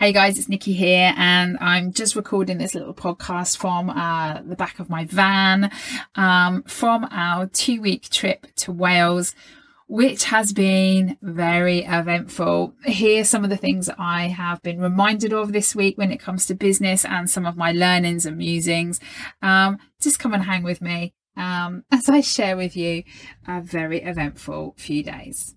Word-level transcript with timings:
Hey 0.00 0.12
guys, 0.12 0.38
it's 0.38 0.48
Nikki 0.48 0.74
here, 0.74 1.12
and 1.16 1.58
I'm 1.60 1.92
just 1.92 2.14
recording 2.14 2.58
this 2.58 2.72
little 2.72 2.94
podcast 2.94 3.56
from 3.56 3.90
uh, 3.90 4.40
the 4.42 4.54
back 4.54 4.78
of 4.78 4.88
my 4.88 5.06
van 5.06 5.72
um, 6.14 6.62
from 6.68 7.08
our 7.10 7.48
two 7.48 7.80
week 7.80 8.08
trip 8.08 8.46
to 8.58 8.70
Wales, 8.70 9.34
which 9.88 10.26
has 10.26 10.52
been 10.52 11.16
very 11.20 11.80
eventful. 11.80 12.74
Here 12.84 13.22
are 13.22 13.24
some 13.24 13.42
of 13.42 13.50
the 13.50 13.56
things 13.56 13.90
I 13.98 14.28
have 14.28 14.62
been 14.62 14.80
reminded 14.80 15.32
of 15.32 15.52
this 15.52 15.74
week 15.74 15.98
when 15.98 16.12
it 16.12 16.20
comes 16.20 16.46
to 16.46 16.54
business 16.54 17.04
and 17.04 17.28
some 17.28 17.44
of 17.44 17.56
my 17.56 17.72
learnings 17.72 18.24
and 18.24 18.38
musings. 18.38 19.00
Um, 19.42 19.78
just 20.00 20.20
come 20.20 20.32
and 20.32 20.44
hang 20.44 20.62
with 20.62 20.80
me 20.80 21.12
um, 21.36 21.82
as 21.90 22.08
I 22.08 22.20
share 22.20 22.56
with 22.56 22.76
you 22.76 23.02
a 23.48 23.60
very 23.60 24.00
eventful 24.00 24.76
few 24.78 25.02
days. 25.02 25.56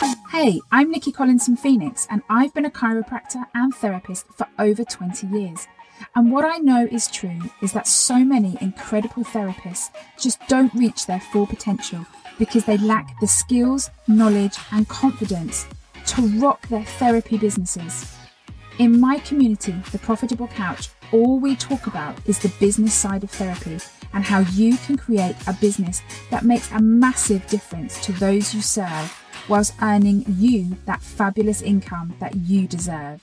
Hey, 0.00 0.60
I'm 0.72 0.90
Nikki 0.90 1.12
Collins 1.12 1.44
from 1.44 1.54
Phoenix, 1.54 2.08
and 2.10 2.20
I've 2.28 2.52
been 2.52 2.64
a 2.64 2.70
chiropractor 2.70 3.46
and 3.54 3.72
therapist 3.72 4.26
for 4.36 4.48
over 4.58 4.82
20 4.84 5.28
years. 5.28 5.68
And 6.16 6.32
what 6.32 6.44
I 6.44 6.58
know 6.58 6.88
is 6.90 7.06
true 7.06 7.38
is 7.62 7.72
that 7.74 7.86
so 7.86 8.18
many 8.18 8.58
incredible 8.60 9.22
therapists 9.22 9.90
just 10.18 10.40
don't 10.48 10.74
reach 10.74 11.06
their 11.06 11.20
full 11.20 11.46
potential 11.46 12.04
because 12.40 12.64
they 12.64 12.76
lack 12.76 13.20
the 13.20 13.28
skills, 13.28 13.88
knowledge, 14.08 14.56
and 14.72 14.88
confidence 14.88 15.64
to 16.06 16.22
rock 16.40 16.66
their 16.66 16.84
therapy 16.84 17.38
businesses. 17.38 18.16
In 18.80 18.98
my 18.98 19.20
community, 19.20 19.76
The 19.92 20.00
Profitable 20.00 20.48
Couch, 20.48 20.88
all 21.12 21.38
we 21.38 21.54
talk 21.54 21.86
about 21.86 22.18
is 22.26 22.40
the 22.40 22.52
business 22.58 22.94
side 22.94 23.22
of 23.22 23.30
therapy 23.30 23.78
and 24.12 24.24
how 24.24 24.40
you 24.40 24.76
can 24.78 24.96
create 24.96 25.36
a 25.46 25.52
business 25.52 26.02
that 26.30 26.44
makes 26.44 26.72
a 26.72 26.82
massive 26.82 27.46
difference 27.46 28.04
to 28.04 28.10
those 28.12 28.52
you 28.52 28.60
serve 28.60 29.23
whilst 29.48 29.74
earning 29.82 30.24
you 30.28 30.76
that 30.86 31.02
fabulous 31.02 31.62
income 31.62 32.14
that 32.20 32.34
you 32.36 32.66
deserve. 32.66 33.20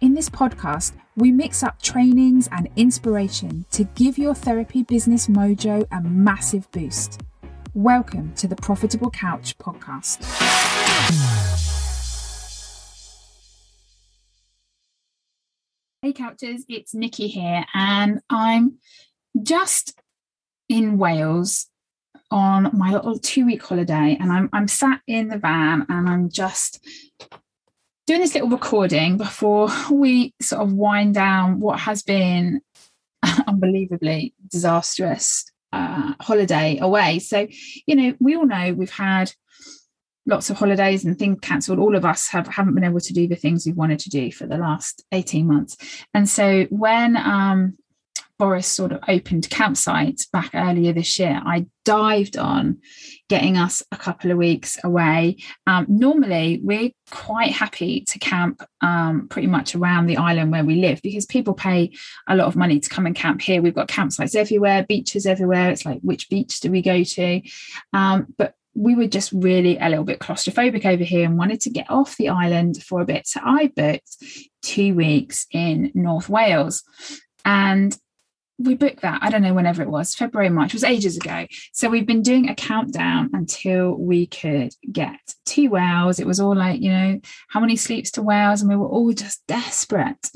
In 0.00 0.14
this 0.14 0.28
podcast, 0.28 0.92
we 1.16 1.30
mix 1.30 1.62
up 1.62 1.80
trainings 1.80 2.48
and 2.50 2.68
inspiration 2.76 3.64
to 3.70 3.84
give 3.84 4.18
your 4.18 4.34
therapy 4.34 4.82
business 4.82 5.28
mojo 5.28 5.86
a 5.92 6.00
massive 6.00 6.70
boost. 6.72 7.20
Welcome 7.72 8.34
to 8.34 8.48
the 8.48 8.56
Profitable 8.56 9.10
Couch 9.10 9.56
podcast. 9.58 10.22
Hey, 16.02 16.12
couches, 16.12 16.64
it's 16.68 16.94
Nikki 16.94 17.28
here, 17.28 17.64
and 17.72 18.20
I'm 18.28 18.78
just 19.42 19.98
in 20.68 20.98
Wales 20.98 21.68
on 22.34 22.68
my 22.76 22.90
little 22.90 23.16
two 23.16 23.46
week 23.46 23.62
holiday 23.62 24.16
and 24.18 24.32
I'm, 24.32 24.50
I'm 24.52 24.66
sat 24.66 25.00
in 25.06 25.28
the 25.28 25.38
van 25.38 25.86
and 25.88 26.08
I'm 26.08 26.28
just 26.28 26.84
doing 28.08 28.20
this 28.20 28.34
little 28.34 28.48
recording 28.48 29.16
before 29.16 29.68
we 29.88 30.34
sort 30.42 30.62
of 30.62 30.72
wind 30.72 31.14
down 31.14 31.60
what 31.60 31.78
has 31.78 32.02
been 32.02 32.60
unbelievably 33.46 34.34
disastrous 34.50 35.44
uh, 35.72 36.14
holiday 36.20 36.76
away. 36.80 37.20
So, 37.20 37.46
you 37.86 37.94
know, 37.94 38.14
we 38.18 38.34
all 38.34 38.46
know 38.46 38.74
we've 38.74 38.90
had 38.90 39.32
lots 40.26 40.50
of 40.50 40.56
holidays 40.56 41.04
and 41.04 41.16
things 41.16 41.38
cancelled. 41.40 41.78
All 41.78 41.94
of 41.94 42.04
us 42.04 42.26
have 42.30 42.48
haven't 42.48 42.74
been 42.74 42.82
able 42.82 42.98
to 42.98 43.12
do 43.12 43.28
the 43.28 43.36
things 43.36 43.64
we've 43.64 43.76
wanted 43.76 44.00
to 44.00 44.10
do 44.10 44.32
for 44.32 44.48
the 44.48 44.58
last 44.58 45.04
18 45.12 45.46
months. 45.46 45.76
And 46.12 46.28
so 46.28 46.64
when 46.64 47.16
um, 47.16 47.78
Boris 48.38 48.66
sort 48.66 48.92
of 48.92 49.00
opened 49.06 49.48
campsites 49.48 50.30
back 50.30 50.50
earlier 50.54 50.92
this 50.92 51.18
year, 51.18 51.40
I 51.44 51.66
dived 51.84 52.36
on 52.36 52.78
getting 53.28 53.56
us 53.56 53.82
a 53.92 53.96
couple 53.96 54.30
of 54.30 54.38
weeks 54.38 54.78
away. 54.82 55.36
Um, 55.66 55.86
normally, 55.88 56.60
we're 56.62 56.90
quite 57.10 57.52
happy 57.52 58.00
to 58.08 58.18
camp 58.18 58.62
um, 58.80 59.28
pretty 59.28 59.48
much 59.48 59.74
around 59.74 60.06
the 60.06 60.16
island 60.16 60.50
where 60.50 60.64
we 60.64 60.76
live 60.76 61.00
because 61.02 61.26
people 61.26 61.54
pay 61.54 61.92
a 62.28 62.34
lot 62.34 62.46
of 62.46 62.56
money 62.56 62.80
to 62.80 62.88
come 62.88 63.06
and 63.06 63.14
camp 63.14 63.40
here. 63.40 63.62
We've 63.62 63.74
got 63.74 63.88
campsites 63.88 64.34
everywhere, 64.34 64.84
beaches 64.88 65.26
everywhere. 65.26 65.70
It's 65.70 65.86
like, 65.86 66.00
which 66.00 66.28
beach 66.28 66.60
do 66.60 66.70
we 66.70 66.82
go 66.82 67.04
to? 67.04 67.42
Um, 67.92 68.26
but 68.36 68.54
we 68.74 68.96
were 68.96 69.06
just 69.06 69.30
really 69.32 69.78
a 69.78 69.88
little 69.88 70.04
bit 70.04 70.18
claustrophobic 70.18 70.84
over 70.84 71.04
here 71.04 71.24
and 71.24 71.38
wanted 71.38 71.60
to 71.60 71.70
get 71.70 71.88
off 71.88 72.16
the 72.16 72.28
island 72.28 72.82
for 72.82 73.00
a 73.00 73.06
bit. 73.06 73.26
So 73.28 73.40
I 73.44 73.68
booked 73.74 74.16
two 74.62 74.94
weeks 74.94 75.46
in 75.52 75.92
North 75.94 76.28
Wales. 76.28 76.82
And 77.44 77.96
we 78.58 78.74
booked 78.74 79.02
that 79.02 79.18
i 79.22 79.30
don't 79.30 79.42
know 79.42 79.54
whenever 79.54 79.82
it 79.82 79.90
was 79.90 80.14
february 80.14 80.48
march 80.50 80.72
was 80.72 80.84
ages 80.84 81.16
ago. 81.16 81.46
So 81.72 81.88
we've 81.88 82.06
been 82.06 82.22
doing 82.22 82.48
a 82.48 82.54
countdown 82.54 83.30
until 83.32 83.94
we 83.96 84.26
could 84.26 84.74
get 84.90 85.18
two 85.44 85.70
wales 85.70 86.20
it 86.20 86.26
was 86.26 86.40
all 86.40 86.56
like 86.56 86.80
you 86.80 86.92
know 86.92 87.20
how 87.48 87.60
many 87.60 87.76
sleeps 87.76 88.10
to 88.12 88.22
wales 88.22 88.60
and 88.60 88.70
we 88.70 88.76
were 88.76 88.88
all 88.88 89.12
just 89.12 89.46
desperate 89.46 90.30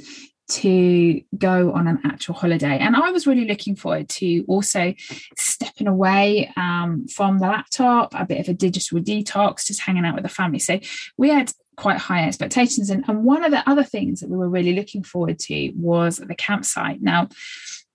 to 0.48 1.20
go 1.36 1.72
on 1.72 1.86
an 1.86 2.00
actual 2.04 2.34
holiday. 2.34 2.78
And 2.78 2.96
i 2.96 3.10
was 3.10 3.26
really 3.26 3.44
looking 3.44 3.76
forward 3.76 4.08
to 4.08 4.44
also 4.48 4.94
stepping 5.36 5.86
away 5.86 6.50
um, 6.56 7.06
from 7.08 7.38
the 7.38 7.46
laptop 7.46 8.14
a 8.14 8.24
bit 8.24 8.40
of 8.40 8.48
a 8.48 8.54
digital 8.54 8.98
detox 8.98 9.66
just 9.66 9.80
hanging 9.80 10.06
out 10.06 10.14
with 10.14 10.22
the 10.22 10.30
family. 10.30 10.58
So 10.58 10.80
we 11.16 11.28
had 11.28 11.52
quite 11.76 11.98
high 11.98 12.26
expectations. 12.26 12.90
And, 12.90 13.04
and 13.08 13.24
one 13.24 13.44
of 13.44 13.52
the 13.52 13.68
other 13.68 13.84
things 13.84 14.20
that 14.20 14.30
we 14.30 14.36
were 14.36 14.48
really 14.48 14.74
looking 14.74 15.02
forward 15.02 15.38
to 15.40 15.72
was 15.76 16.16
the 16.16 16.34
campsite. 16.34 17.00
Now 17.00 17.28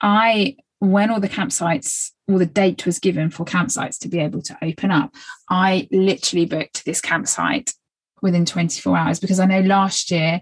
I, 0.03 0.57
when 0.79 1.09
all 1.09 1.19
the 1.19 1.29
campsites, 1.29 2.11
all 2.27 2.37
the 2.37 2.45
date 2.45 2.85
was 2.85 2.99
given 2.99 3.31
for 3.31 3.45
campsites 3.45 3.97
to 3.99 4.09
be 4.09 4.19
able 4.19 4.41
to 4.43 4.57
open 4.61 4.91
up, 4.91 5.15
I 5.49 5.87
literally 5.91 6.45
booked 6.45 6.85
this 6.85 7.01
campsite 7.01 7.73
within 8.21 8.45
24 8.45 8.97
hours 8.97 9.19
because 9.19 9.39
I 9.39 9.45
know 9.45 9.61
last 9.61 10.11
year 10.11 10.41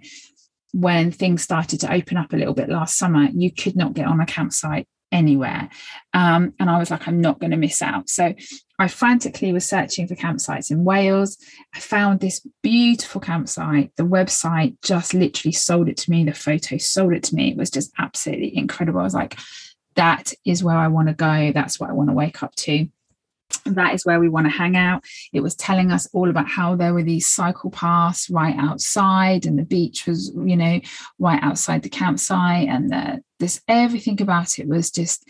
when 0.73 1.11
things 1.11 1.44
started 1.44 1.79
to 1.81 1.94
open 1.94 2.17
up 2.17 2.33
a 2.33 2.38
little 2.38 2.53
bit 2.53 2.69
last 2.69 2.97
summer, 2.97 3.27
you 3.33 3.51
could 3.51 3.75
not 3.75 3.94
get 3.94 4.07
on 4.07 4.19
a 4.19 4.25
campsite 4.25 4.88
anywhere. 5.11 5.69
Um, 6.13 6.53
and 6.59 6.69
I 6.69 6.79
was 6.79 6.89
like, 6.89 7.07
I'm 7.07 7.22
not 7.22 7.39
going 7.39 7.51
to 7.51 7.57
miss 7.57 7.81
out. 7.81 8.09
So 8.09 8.33
I 8.81 8.88
frantically 8.88 9.53
was 9.53 9.68
searching 9.68 10.08
for 10.08 10.16
campsites 10.16 10.72
in 10.72 10.84
Wales. 10.84 11.38
I 11.74 11.80
found 11.80 12.19
this 12.19 12.46
beautiful 12.64 13.22
campsite. 13.22 13.92
The 13.96 14.03
website 14.03 14.75
just 14.81 15.14
literally 15.14 15.53
sold 15.53 15.88
it 15.88 15.97
to 15.97 16.12
me. 16.12 16.24
The 16.24 16.34
photo 16.34 16.78
sold 16.78 17.14
it 17.14 17.24
to 17.25 17.36
me. 17.36 17.52
It 17.52 17.58
was 17.58 17.70
just 17.70 17.91
absolutely 18.00 18.58
incredible. 18.58 19.00
I 19.00 19.03
was 19.03 19.14
like, 19.14 19.38
that 19.96 20.34
is 20.46 20.64
where 20.64 20.78
I 20.78 20.88
want 20.88 21.09
to 21.09 21.14
go. 21.14 21.52
That's 21.53 21.80
what 21.80 21.90
I 21.90 21.94
want 21.94 22.09
to 22.09 22.16
wake 22.16 22.41
up 22.41 22.56
to. 22.56 22.88
That 23.66 23.94
is 23.94 24.06
where 24.06 24.20
we 24.20 24.30
want 24.30 24.47
to 24.47 24.52
hang 24.52 24.75
out. 24.75 25.03
It 25.31 25.41
was 25.41 25.56
telling 25.56 25.91
us 25.91 26.08
all 26.14 26.30
about 26.30 26.47
how 26.47 26.75
there 26.75 26.94
were 26.94 27.03
these 27.03 27.30
cycle 27.30 27.70
paths 27.70 28.30
right 28.30 28.56
outside, 28.58 29.46
and 29.46 29.59
the 29.59 29.64
beach 29.64 30.08
was, 30.08 30.31
you 30.36 30.56
know, 30.56 30.80
right 31.20 31.44
outside 31.44 31.84
the 31.84 31.90
campsite. 31.90 32.68
And 32.68 32.90
the, 32.90 33.22
this 33.40 33.62
everything 33.68 34.22
about 34.22 34.58
it 34.58 34.68
was 34.68 34.90
just 34.90 35.28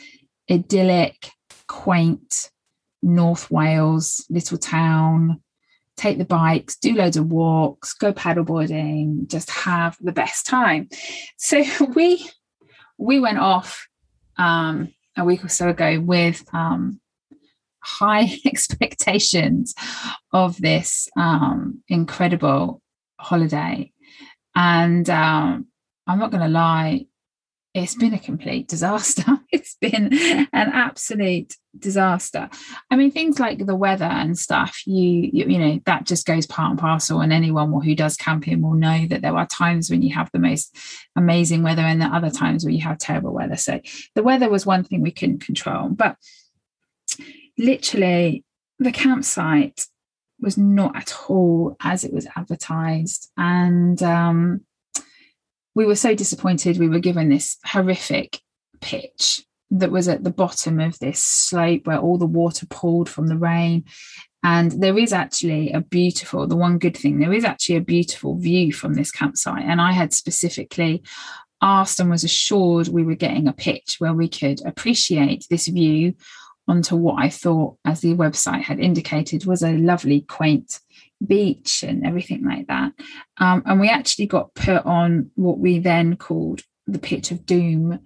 idyllic, 0.50 1.32
quaint, 1.68 2.52
North 3.02 3.50
Wales, 3.50 4.26
little 4.30 4.58
town, 4.58 5.42
take 5.98 6.18
the 6.18 6.26
bikes, 6.26 6.78
do 6.78 6.94
loads 6.94 7.18
of 7.18 7.32
walks, 7.32 7.94
go 7.94 8.14
paddleboarding, 8.14 9.28
just 9.28 9.50
have 9.52 9.98
the 10.00 10.12
best 10.12 10.46
time. 10.46 10.90
So 11.38 11.64
we 11.96 12.30
we 12.98 13.20
went 13.20 13.40
off 13.40 13.88
um, 14.38 14.94
a 15.18 15.26
week 15.26 15.44
or 15.44 15.50
so 15.50 15.70
ago 15.70 16.00
with 16.00 16.44
um, 16.54 17.00
high 17.80 18.30
expectations 18.46 19.74
of 20.32 20.58
this 20.58 21.10
um, 21.18 21.84
incredible 21.88 22.82
holiday, 23.20 23.92
and 24.56 25.10
um, 25.10 25.68
I'm 26.08 26.20
not 26.20 26.32
going 26.32 26.44
to 26.44 26.50
lie, 26.50 27.06
it's 27.74 27.96
been 27.96 28.14
a 28.14 28.20
complete 28.20 28.68
disaster. 28.68 29.24
it's 29.52 29.76
been 29.76 30.14
an 30.14 30.50
absolute 30.54 31.56
disaster. 31.78 32.50
I 32.90 32.96
mean, 32.96 33.12
things 33.12 33.40
like 33.40 33.66
the 33.66 33.76
weather 33.76 34.06
and 34.06 34.38
stuff, 34.38 34.82
you, 34.86 35.30
you, 35.32 35.46
you 35.46 35.58
know, 35.58 35.80
that 35.86 36.06
just 36.06 36.26
goes 36.26 36.46
part 36.46 36.72
and 36.72 36.80
parcel. 36.80 37.22
And 37.22 37.32
anyone 37.32 37.72
who 37.82 37.96
does 37.96 38.18
camping 38.18 38.62
will 38.62 38.74
know 38.74 39.08
that 39.08 39.22
there 39.22 39.38
are 39.38 39.48
times 39.48 39.90
when 39.90 40.02
you 40.02 40.14
have 40.14 40.30
the 40.34 40.40
most 40.40 40.76
amazing 41.16 41.64
weather 41.64 41.82
and 41.82 42.02
there 42.02 42.12
other 42.12 42.30
times 42.30 42.66
where 42.66 42.74
you 42.74 42.82
have 42.82 42.98
terrible 42.98 43.34
weather. 43.34 43.56
So 43.56 43.80
the 44.16 44.24
weather 44.24 44.50
was 44.50 44.66
one 44.66 44.84
thing 44.84 45.02
we 45.02 45.12
couldn't 45.12 45.46
control. 45.46 45.90
But 45.90 46.18
literally, 47.58 48.44
the 48.80 48.92
campsite 48.92 49.86
was 50.42 50.58
not 50.58 50.96
at 50.96 51.16
all 51.30 51.78
as 51.82 52.04
it 52.04 52.12
was 52.12 52.28
advertised. 52.36 53.30
And 53.38 54.02
um, 54.04 54.62
we 55.76 55.86
were 55.86 55.96
so 55.96 56.16
disappointed. 56.16 56.78
We 56.78 56.90
were 56.90 57.00
given 57.00 57.30
this 57.30 57.58
horrific 57.66 58.42
pitch 58.82 59.46
that 59.72 59.92
was 59.92 60.08
at 60.08 60.24
the 60.24 60.32
bottom 60.32 60.80
of 60.80 61.00
this 61.00 61.24
slope 61.24 61.88
where 61.88 62.00
all 62.00 62.18
the 62.18 62.26
water 62.26 62.66
poured 62.66 63.08
from 63.08 63.28
the 63.28 63.38
rain. 63.38 63.86
And 64.44 64.72
there 64.72 64.98
is 64.98 65.14
actually 65.14 65.72
a 65.72 65.82
beautiful, 65.82 66.48
the 66.48 66.58
one 66.58 66.78
good 66.78 66.98
thing, 66.98 67.20
there 67.20 67.34
is 67.34 67.46
actually 67.46 67.78
a 67.78 67.82
beautiful 67.82 68.38
view 68.38 68.74
from 68.74 68.96
this 68.96 69.12
campsite. 69.12 69.64
And 69.64 69.80
I 69.80 69.92
had 69.92 70.14
specifically 70.14 71.04
asked 71.62 72.00
and 72.00 72.10
was 72.10 72.24
assured 72.24 72.88
we 72.88 73.04
were 73.04 73.16
getting 73.16 73.48
a 73.48 73.54
pitch 73.54 73.98
where 74.00 74.14
we 74.14 74.28
could 74.28 74.66
appreciate 74.66 75.46
this 75.50 75.68
view 75.68 76.16
onto 76.68 76.96
what 76.96 77.24
I 77.24 77.30
thought, 77.30 77.78
as 77.86 78.02
the 78.02 78.16
website 78.16 78.64
had 78.64 78.80
indicated, 78.80 79.46
was 79.46 79.62
a 79.62 79.78
lovely, 79.78 80.22
quaint 80.22 80.80
beach 81.26 81.84
and 81.84 82.06
everything 82.06 82.46
like 82.46 82.68
that. 82.68 82.94
Um, 83.38 83.64
and 83.66 83.80
we 83.80 83.90
actually 83.90 84.28
got 84.28 84.54
put 84.54 84.86
on 84.86 85.32
what 85.36 85.60
we 85.60 85.80
then 85.80 86.16
called 86.16 86.62
the 86.88 87.00
pitch 87.00 87.32
of 87.32 87.46
doom, 87.46 88.00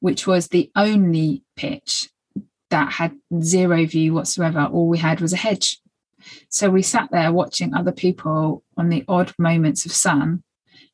which 0.00 0.26
was 0.26 0.48
the 0.48 0.70
only 0.74 1.42
pitch 1.56 2.08
that 2.70 2.92
had 2.92 3.14
zero 3.40 3.84
view 3.86 4.14
whatsoever. 4.14 4.64
All 4.64 4.88
we 4.88 4.98
had 4.98 5.20
was 5.20 5.32
a 5.32 5.36
hedge. 5.36 5.78
So 6.48 6.70
we 6.70 6.82
sat 6.82 7.10
there 7.10 7.32
watching 7.32 7.74
other 7.74 7.92
people 7.92 8.62
on 8.76 8.88
the 8.88 9.04
odd 9.08 9.32
moments 9.38 9.84
of 9.84 9.92
sun 9.92 10.42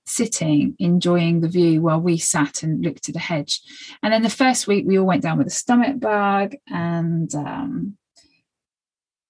sitting 0.08 0.74
enjoying 0.78 1.40
the 1.40 1.48
view 1.48 1.82
while 1.82 2.00
we 2.00 2.16
sat 2.16 2.62
and 2.62 2.82
looked 2.82 3.10
at 3.10 3.12
the 3.12 3.20
hedge 3.20 3.60
and 4.02 4.10
then 4.10 4.22
the 4.22 4.30
first 4.30 4.66
week 4.66 4.86
we 4.86 4.98
all 4.98 5.04
went 5.04 5.22
down 5.22 5.36
with 5.36 5.46
a 5.46 5.50
stomach 5.50 6.00
bug 6.00 6.54
and 6.66 7.34
um, 7.34 7.94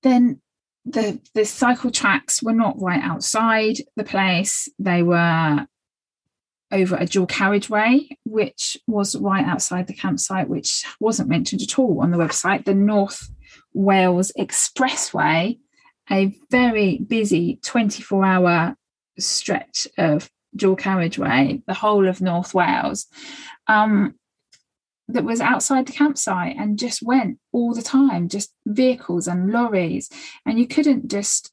then 0.04 0.40
the 0.90 1.20
the 1.34 1.44
cycle 1.44 1.90
tracks 1.90 2.42
were 2.42 2.52
not 2.52 2.80
right 2.80 3.02
outside 3.02 3.76
the 3.96 4.04
place. 4.04 4.68
They 4.78 5.02
were 5.02 5.66
over 6.70 6.96
a 6.96 7.06
dual 7.06 7.26
carriageway 7.26 8.08
which 8.24 8.76
was 8.86 9.16
right 9.16 9.46
outside 9.46 9.86
the 9.86 9.94
campsite 9.94 10.48
which 10.48 10.84
wasn't 11.00 11.28
mentioned 11.28 11.62
at 11.62 11.78
all 11.78 12.00
on 12.02 12.10
the 12.10 12.18
website. 12.18 12.64
The 12.64 12.74
north 12.74 13.30
wales 13.72 14.32
expressway 14.38 15.58
a 16.10 16.34
very 16.50 16.98
busy 16.98 17.58
24 17.62 18.24
hour 18.24 18.76
stretch 19.18 19.86
of 19.98 20.30
dual 20.56 20.76
carriageway 20.76 21.62
the 21.66 21.74
whole 21.74 22.08
of 22.08 22.20
north 22.20 22.54
wales. 22.54 23.06
Um, 23.66 24.14
that 25.08 25.24
was 25.24 25.40
outside 25.40 25.86
the 25.86 25.92
campsite 25.92 26.56
and 26.56 26.78
just 26.78 27.02
went 27.02 27.38
all 27.52 27.74
the 27.74 27.82
time, 27.82 28.28
just 28.28 28.52
vehicles 28.66 29.26
and 29.26 29.50
lorries. 29.50 30.10
And 30.44 30.58
you 30.58 30.66
couldn't 30.66 31.10
just 31.10 31.50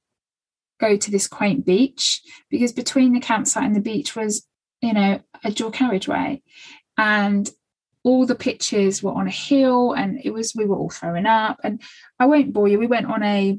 go 0.79 0.97
to 0.97 1.11
this 1.11 1.27
quaint 1.27 1.65
beach 1.65 2.21
because 2.49 2.73
between 2.73 3.13
the 3.13 3.19
campsite 3.21 3.63
and 3.63 3.75
the 3.75 3.81
beach 3.81 4.15
was, 4.15 4.45
you 4.81 4.93
know, 4.93 5.21
a 5.43 5.51
dual 5.51 5.71
carriageway. 5.71 6.41
And 6.97 7.49
all 8.03 8.25
the 8.25 8.35
pitches 8.35 9.01
were 9.01 9.13
on 9.13 9.27
a 9.27 9.31
hill 9.31 9.93
and 9.93 10.19
it 10.23 10.31
was, 10.31 10.53
we 10.53 10.65
were 10.65 10.75
all 10.75 10.89
throwing 10.89 11.25
up. 11.25 11.59
And 11.63 11.81
I 12.19 12.25
won't 12.25 12.53
bore 12.53 12.67
you, 12.67 12.77
we 12.77 12.87
went 12.87 13.07
on 13.07 13.23
a 13.23 13.57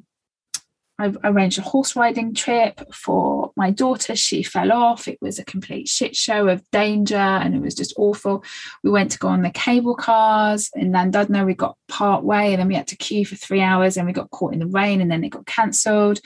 I've 0.99 1.19
arranged 1.25 1.59
a 1.59 1.63
horse 1.63 1.95
riding 1.95 2.33
trip 2.33 2.81
for 2.93 3.53
my 3.55 3.71
daughter. 3.71 4.17
She 4.17 4.43
fell 4.43 4.73
off. 4.73 5.07
It 5.09 5.19
was 5.21 5.39
a 5.39 5.45
complete 5.45 5.89
shit 5.89 6.17
show 6.17 6.49
of 6.49 6.69
danger 6.71 7.17
and 7.17 7.55
it 7.55 7.61
was 7.61 7.75
just 7.75 7.93
awful. 7.99 8.43
We 8.83 8.91
went 8.91 9.11
to 9.11 9.19
go 9.19 9.29
on 9.29 9.43
the 9.43 9.51
cable 9.51 9.95
cars 9.95 10.71
in 10.75 10.93
Llandudno. 10.93 11.45
We 11.45 11.55
got 11.55 11.77
part 11.89 12.25
way 12.25 12.53
and 12.53 12.61
then 12.61 12.69
we 12.69 12.75
had 12.75 12.89
to 12.89 12.97
queue 12.97 13.27
for 13.27 13.37
three 13.37 13.61
hours 13.61 13.97
and 13.97 14.07
we 14.07 14.15
got 14.15 14.31
caught 14.31 14.55
in 14.55 14.61
the 14.61 14.67
rain 14.67 15.03
and 15.03 15.11
then 15.11 15.23
it 15.23 15.31
got 15.31 15.47
cancelled. 15.47 16.21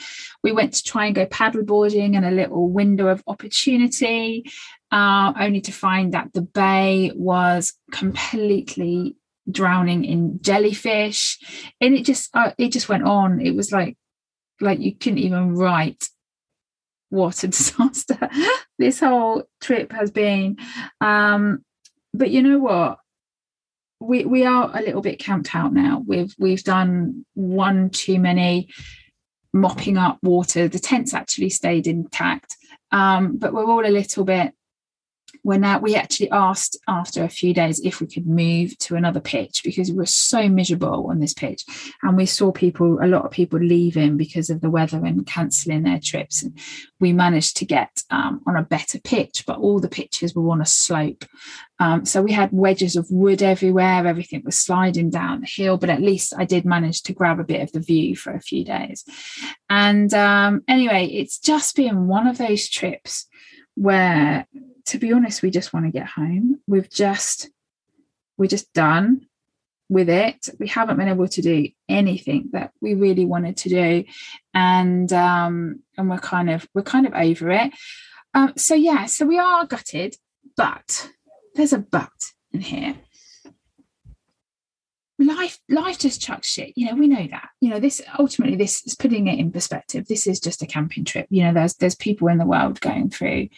We 0.45 0.53
went 0.53 0.75
to 0.75 0.85
try 0.85 1.07
and 1.07 1.15
go 1.17 1.27
paddleboarding 1.27 2.15
in 2.15 2.23
a 2.23 2.31
little 2.31 2.69
window 2.69 3.09
of 3.09 3.25
opportunity, 3.27 4.51
uh, 4.93 5.33
only 5.39 5.61
to 5.63 5.73
find 5.73 6.15
that 6.15 6.33
the 6.33 6.43
bay 6.43 7.11
was 7.17 7.75
completely 7.91 9.17
drowning 9.51 10.05
in 10.05 10.41
jellyfish 10.43 11.39
and 11.81 11.95
it 11.95 12.05
just 12.05 12.31
uh, 12.37 12.53
it 12.57 12.69
just 12.69 12.89
went 12.89 13.03
on 13.03 13.41
it 13.41 13.57
was 13.57 13.73
like 13.73 13.97
like 14.61 14.81
you 14.81 14.95
couldn't 14.95 15.19
even 15.19 15.55
write 15.55 16.09
what 17.09 17.43
a 17.45 17.49
disaster 17.49 18.29
this 18.79 19.01
whole 19.01 19.45
trip 19.61 19.93
has 19.93 20.11
been. 20.11 20.57
Um 21.01 21.65
but 22.13 22.31
you 22.31 22.43
know 22.43 22.59
what? 22.59 22.99
We 24.01 24.25
we 24.25 24.45
are 24.45 24.71
a 24.73 24.83
little 24.83 25.03
bit 25.03 25.19
camped 25.19 25.55
out 25.55 25.73
now. 25.73 26.03
We've 26.07 26.35
we've 26.39 26.65
done 26.65 27.25
one 27.35 27.91
too 27.91 28.19
many 28.19 28.69
mopping 29.53 29.99
up 29.99 30.19
water. 30.23 30.69
The 30.69 30.79
tents 30.79 31.13
actually 31.13 31.51
stayed 31.51 31.87
intact. 31.87 32.57
Um 32.91 33.37
but 33.37 33.53
we're 33.53 33.67
all 33.67 33.87
a 33.87 33.89
little 33.91 34.25
bit 34.25 34.55
when 35.43 35.63
now 35.63 35.79
we 35.79 35.95
actually 35.95 36.31
asked 36.31 36.79
after 36.89 37.25
a 37.25 37.29
few 37.29 37.55
days 37.55 37.81
if 37.81 38.01
we 38.01 38.07
could 38.07 38.27
move 38.27 38.77
to 38.79 38.97
another 38.97 39.21
pitch 39.21 39.63
because 39.65 39.91
we 39.91 39.97
were 39.97 40.07
so 40.07 40.49
miserable 40.49 41.09
on 41.09 41.21
this 41.21 41.35
pitch. 41.35 41.65
And 42.03 42.17
we 42.17 42.27
saw 42.27 42.53
people 42.53 42.99
a 43.03 43.07
lot 43.07 43.25
of 43.25 43.31
people 43.31 43.59
leaving 43.59 44.17
because 44.17 44.51
of 44.51 44.61
the 44.61 44.71
weather 44.71 45.05
and 45.05 45.27
cancelling 45.27 45.83
their 45.83 46.01
trips. 46.03 46.43
And 46.43 46.59
we 46.99 47.13
managed 47.13 47.57
to 47.59 47.65
get 47.65 48.03
um, 48.11 48.43
on 48.47 48.57
a 48.57 48.63
better 48.63 48.99
pitch 49.01 49.45
but 49.47 49.59
all 49.59 49.81
the 49.81 49.89
pitches 49.89 50.35
were 50.35 50.51
on 50.51 50.61
a 50.61 50.67
slope. 50.67 51.25
Um, 51.79 52.05
so 52.05 52.21
we 52.21 52.33
had 52.33 52.51
wedges 52.53 52.97
of 52.97 53.11
wood 53.11 53.43
everywhere. 53.43 54.07
Everything 54.07 54.43
was 54.45 54.59
sliding 54.59 55.11
down 55.11 55.41
the 55.41 55.47
hill 55.47 55.79
but 55.79 55.91
at 55.91 56.03
least 56.03 56.35
i 56.37 56.45
did 56.45 56.65
manage 56.65 57.03
to 57.03 57.13
grab 57.13 57.41
a 57.41 57.45
bit 57.45 57.63
of 57.63 57.73
the 57.73 57.81
view 57.81 58.17
for 58.17 58.33
a 58.33 58.41
few 58.41 58.65
days. 58.65 59.05
And 59.69 60.13
um, 60.13 60.63
anyway 60.69 61.07
it's 61.07 61.39
just 61.39 61.77
been 61.77 62.07
one 62.07 62.27
of 62.27 62.39
those 62.39 62.69
trips 62.69 63.27
where 63.81 64.47
to 64.87 64.99
be 64.99 65.13
honest, 65.13 65.43
we 65.43 65.51
just 65.51 65.73
want 65.73 65.87
to 65.87 65.93
get 65.93 66.07
home. 66.07 66.61
We've 66.67 66.91
just, 66.91 67.49
we're 68.37 68.47
just 68.47 68.73
done 68.75 69.27
with 69.89 70.09
it. 70.09 70.49
We 70.59 70.69
haven't 70.69 70.99
been 70.99 71.09
able 71.09 71.29
to 71.29 71.41
do 71.43 71.69
anything 71.89 72.51
that 72.53 72.73
we 72.81 72.95
really 72.95 73.25
wanted 73.25 73.57
to 73.59 73.69
do, 73.69 74.05
and 74.53 75.13
um, 75.13 75.83
and 75.97 76.11
we're 76.11 76.19
kind 76.19 76.51
of 76.51 76.69
we're 76.75 76.83
kind 76.83 77.07
of 77.07 77.15
over 77.15 77.51
it. 77.51 77.73
Um, 78.35 78.53
so 78.57 78.75
yeah, 78.75 79.07
so 79.07 79.27
we 79.27 79.39
are 79.39 79.67
gutted, 79.67 80.17
but 80.57 81.09
there's 81.55 81.73
a 81.73 81.79
but 81.79 82.11
in 82.53 82.61
here. 82.61 82.97
Life, 85.21 85.59
life 85.69 85.99
just 85.99 86.23
chucks 86.23 86.49
shit. 86.49 86.73
You 86.77 86.87
know, 86.87 86.95
we 86.95 87.07
know 87.07 87.27
that. 87.31 87.51
You 87.61 87.71
know, 87.71 87.79
this 87.79 88.01
ultimately, 88.19 88.57
this 88.57 88.83
is 88.87 88.95
putting 88.95 89.27
it 89.27 89.39
in 89.39 89.53
perspective. 89.53 90.09
This 90.09 90.27
is 90.27 90.41
just 90.41 90.63
a 90.63 90.67
camping 90.67 91.05
trip. 91.05 91.27
You 91.29 91.45
know, 91.45 91.53
there's 91.53 91.75
there's 91.75 91.95
people 91.95 92.29
in 92.29 92.39
the 92.39 92.47
world 92.47 92.81
going 92.81 93.11
through 93.11 93.49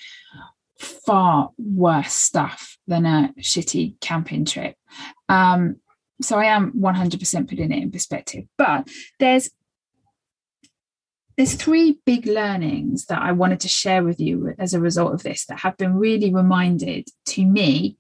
far 0.79 1.51
worse 1.59 2.13
stuff 2.13 2.77
than 2.87 3.07
a 3.07 3.33
shitty 3.39 4.01
camping 4.01 4.45
trip. 4.45 4.77
Um, 5.29 5.77
so 6.21 6.39
I 6.39 6.47
am 6.47 6.73
100% 6.73 7.49
putting 7.49 7.73
it 7.73 7.83
in 7.83 7.91
perspective. 7.91 8.45
But 8.59 8.89
there's 9.19 9.51
there's 11.37 11.55
three 11.55 11.99
big 12.05 12.27
learnings 12.27 13.07
that 13.07 13.23
I 13.23 13.33
wanted 13.33 13.61
to 13.61 13.69
share 13.69 14.05
with 14.05 14.21
you 14.21 14.55
as 14.59 14.75
a 14.75 14.81
result 14.81 15.15
of 15.15 15.23
this 15.23 15.47
that 15.47 15.61
have 15.61 15.77
been 15.79 15.95
really 15.95 16.33
reminded 16.33 17.09
to 17.27 17.45
me 17.45 17.97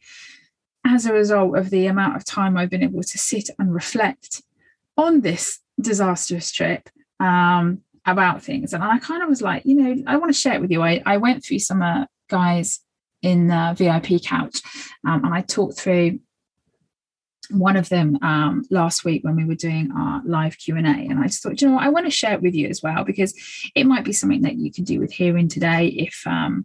as 0.84 1.06
a 1.06 1.12
result 1.12 1.56
of 1.56 1.70
the 1.70 1.86
amount 1.86 2.16
of 2.16 2.24
time 2.24 2.56
I've 2.56 2.70
been 2.70 2.82
able 2.82 3.02
to 3.02 3.18
sit 3.18 3.48
and 3.58 3.72
reflect 3.72 4.42
on 4.96 5.20
this 5.20 5.60
disastrous 5.80 6.50
trip 6.50 6.88
um, 7.20 7.82
about 8.04 8.42
things. 8.42 8.72
And 8.72 8.82
I 8.82 8.98
kind 8.98 9.22
of 9.22 9.28
was 9.28 9.42
like, 9.42 9.64
you 9.64 9.76
know, 9.76 10.02
I 10.06 10.16
want 10.16 10.32
to 10.32 10.38
share 10.38 10.54
it 10.54 10.60
with 10.60 10.70
you. 10.70 10.82
I, 10.82 11.02
I 11.06 11.16
went 11.18 11.44
through 11.44 11.60
some 11.60 11.82
uh, 11.82 12.06
guys 12.28 12.80
in 13.22 13.46
the 13.46 13.74
VIP 13.76 14.22
couch, 14.24 14.60
um, 15.06 15.24
and 15.24 15.32
I 15.32 15.42
talked 15.42 15.78
through 15.78 16.18
one 17.50 17.76
of 17.76 17.88
them 17.88 18.18
um, 18.22 18.64
last 18.70 19.04
week 19.04 19.22
when 19.24 19.36
we 19.36 19.44
were 19.44 19.54
doing 19.54 19.90
our 19.92 20.22
live 20.24 20.56
q&a 20.58 20.78
and 20.78 21.18
i 21.18 21.24
just 21.24 21.42
thought 21.42 21.60
you 21.60 21.68
know 21.68 21.74
what? 21.74 21.82
i 21.82 21.88
want 21.88 22.06
to 22.06 22.10
share 22.10 22.34
it 22.34 22.40
with 22.40 22.54
you 22.54 22.68
as 22.68 22.82
well 22.82 23.04
because 23.04 23.34
it 23.74 23.84
might 23.84 24.04
be 24.04 24.12
something 24.12 24.42
that 24.42 24.56
you 24.56 24.72
can 24.72 24.84
do 24.84 25.00
with 25.00 25.12
hearing 25.12 25.48
today 25.48 25.88
if 25.88 26.22
um, 26.26 26.64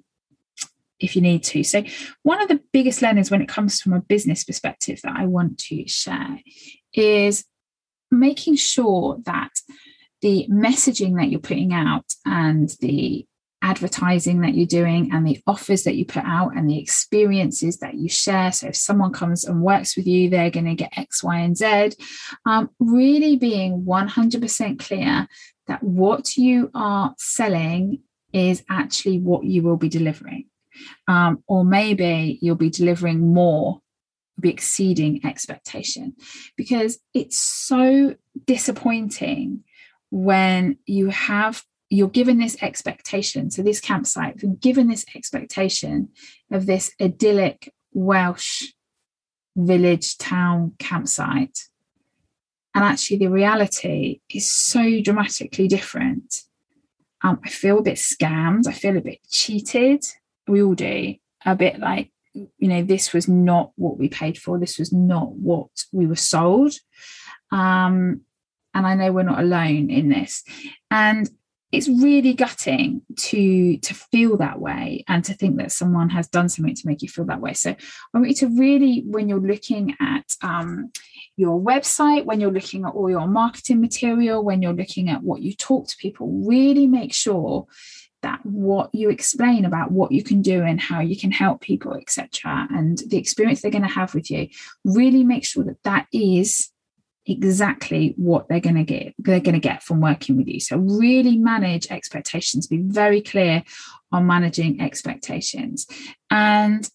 if 0.99 1.15
you 1.15 1.21
need 1.21 1.43
to 1.43 1.63
so 1.63 1.83
one 2.23 2.41
of 2.41 2.47
the 2.47 2.61
biggest 2.73 3.01
learnings 3.01 3.31
when 3.31 3.41
it 3.41 3.47
comes 3.47 3.81
from 3.81 3.93
a 3.93 4.01
business 4.01 4.43
perspective 4.43 4.99
that 5.03 5.15
i 5.15 5.25
want 5.25 5.57
to 5.57 5.87
share 5.87 6.39
is 6.93 7.45
making 8.11 8.55
sure 8.55 9.17
that 9.25 9.51
the 10.21 10.47
messaging 10.49 11.15
that 11.15 11.29
you're 11.29 11.39
putting 11.39 11.73
out 11.73 12.05
and 12.25 12.75
the 12.79 13.25
advertising 13.61 14.41
that 14.41 14.53
you're 14.53 14.67
doing 14.67 15.09
and 15.11 15.25
the 15.25 15.39
offers 15.47 15.83
that 15.83 15.95
you 15.95 16.05
put 16.05 16.23
out 16.25 16.55
and 16.55 16.69
the 16.69 16.79
experiences 16.79 17.79
that 17.79 17.95
you 17.95 18.07
share. 18.07 18.51
So, 18.51 18.67
if 18.67 18.75
someone 18.75 19.11
comes 19.11 19.45
and 19.45 19.61
works 19.61 19.97
with 19.97 20.07
you, 20.07 20.29
they're 20.29 20.51
going 20.51 20.65
to 20.65 20.75
get 20.75 20.97
X, 20.97 21.23
Y, 21.23 21.39
and 21.39 21.57
Z. 21.57 21.91
Um, 22.45 22.69
really 22.79 23.35
being 23.35 23.83
100% 23.83 24.79
clear 24.79 25.27
that 25.67 25.83
what 25.83 26.37
you 26.37 26.71
are 26.73 27.13
selling 27.17 28.03
is 28.31 28.63
actually 28.69 29.19
what 29.19 29.43
you 29.43 29.63
will 29.63 29.77
be 29.77 29.89
delivering. 29.89 30.45
Um, 31.07 31.43
or 31.47 31.63
maybe 31.63 32.39
you'll 32.41 32.55
be 32.55 32.69
delivering 32.69 33.33
more, 33.33 33.81
be 34.39 34.49
exceeding 34.49 35.25
expectation 35.25 36.15
because 36.55 36.99
it's 37.13 37.37
so 37.37 38.15
disappointing 38.45 39.63
when 40.11 40.77
you 40.85 41.09
have 41.09 41.63
you're 41.89 42.09
given 42.09 42.37
this 42.37 42.61
expectation. 42.61 43.49
So, 43.49 43.61
this 43.61 43.79
campsite, 43.79 44.37
been 44.37 44.55
given 44.55 44.87
this 44.87 45.05
expectation 45.15 46.09
of 46.51 46.65
this 46.65 46.91
idyllic 47.01 47.73
Welsh 47.93 48.63
village 49.55 50.17
town 50.17 50.73
campsite. 50.79 51.59
And 52.75 52.83
actually, 52.83 53.17
the 53.17 53.29
reality 53.29 54.19
is 54.29 54.49
so 54.49 55.01
dramatically 55.01 55.67
different. 55.67 56.43
Um, 57.23 57.39
I 57.43 57.49
feel 57.49 57.79
a 57.79 57.83
bit 57.83 57.95
scammed. 57.95 58.67
I 58.67 58.73
feel 58.73 58.97
a 58.97 59.01
bit 59.01 59.19
cheated. 59.29 60.05
We 60.47 60.63
all 60.63 60.75
do. 60.75 61.15
A 61.45 61.55
bit 61.55 61.79
like, 61.79 62.11
you 62.33 62.67
know, 62.67 62.83
this 62.83 63.13
was 63.13 63.27
not 63.27 63.71
what 63.75 63.97
we 63.97 64.09
paid 64.09 64.37
for. 64.37 64.59
This 64.59 64.79
was 64.79 64.91
not 64.91 65.33
what 65.33 65.69
we 65.91 66.07
were 66.07 66.15
sold. 66.15 66.73
Um, 67.51 68.21
and 68.73 68.85
I 68.85 68.95
know 68.95 69.11
we're 69.11 69.23
not 69.23 69.39
alone 69.39 69.89
in 69.89 70.09
this. 70.09 70.43
And 70.91 71.29
it's 71.71 71.89
really 71.89 72.33
gutting 72.33 73.01
to 73.17 73.77
to 73.77 73.93
feel 73.93 74.37
that 74.37 74.59
way 74.59 75.03
and 75.07 75.23
to 75.25 75.33
think 75.33 75.57
that 75.57 75.71
someone 75.71 76.09
has 76.09 76.27
done 76.27 76.47
something 76.47 76.75
to 76.75 76.87
make 76.87 77.01
you 77.01 77.09
feel 77.09 77.25
that 77.25 77.41
way 77.41 77.53
so 77.53 77.71
i 77.71 78.17
want 78.17 78.29
you 78.29 78.35
to 78.35 78.47
really 78.57 79.03
when 79.05 79.27
you're 79.27 79.39
looking 79.39 79.93
at 79.99 80.33
um, 80.41 80.91
your 81.35 81.59
website 81.59 82.25
when 82.25 82.39
you're 82.39 82.51
looking 82.51 82.85
at 82.85 82.93
all 82.93 83.09
your 83.09 83.27
marketing 83.27 83.81
material 83.81 84.43
when 84.43 84.61
you're 84.61 84.73
looking 84.73 85.09
at 85.09 85.23
what 85.23 85.41
you 85.41 85.53
talk 85.53 85.87
to 85.87 85.97
people 85.97 86.27
really 86.45 86.87
make 86.87 87.13
sure 87.13 87.67
that 88.21 88.39
what 88.45 88.93
you 88.93 89.09
explain 89.09 89.65
about 89.65 89.91
what 89.91 90.11
you 90.11 90.23
can 90.23 90.41
do 90.41 90.63
and 90.63 90.81
how 90.81 90.99
you 90.99 91.17
can 91.17 91.31
help 91.31 91.61
people 91.61 91.93
etc 91.93 92.67
and 92.71 92.99
the 93.07 93.17
experience 93.17 93.61
they're 93.61 93.71
going 93.71 93.81
to 93.81 93.87
have 93.87 94.13
with 94.13 94.29
you 94.31 94.47
really 94.83 95.23
make 95.23 95.45
sure 95.45 95.63
that 95.63 95.81
that 95.83 96.07
is 96.11 96.71
exactly 97.27 98.13
what 98.17 98.47
they're 98.47 98.59
going 98.59 98.75
to 98.75 98.83
get 98.83 99.13
they're 99.19 99.39
going 99.39 99.53
to 99.53 99.59
get 99.59 99.83
from 99.83 99.99
working 99.99 100.37
with 100.37 100.47
you. 100.47 100.59
So 100.59 100.77
really 100.77 101.37
manage 101.37 101.91
expectations 101.91 102.67
be 102.67 102.77
very 102.77 103.21
clear 103.21 103.63
on 104.11 104.25
managing 104.25 104.81
expectations 104.81 105.85
and 106.31 106.89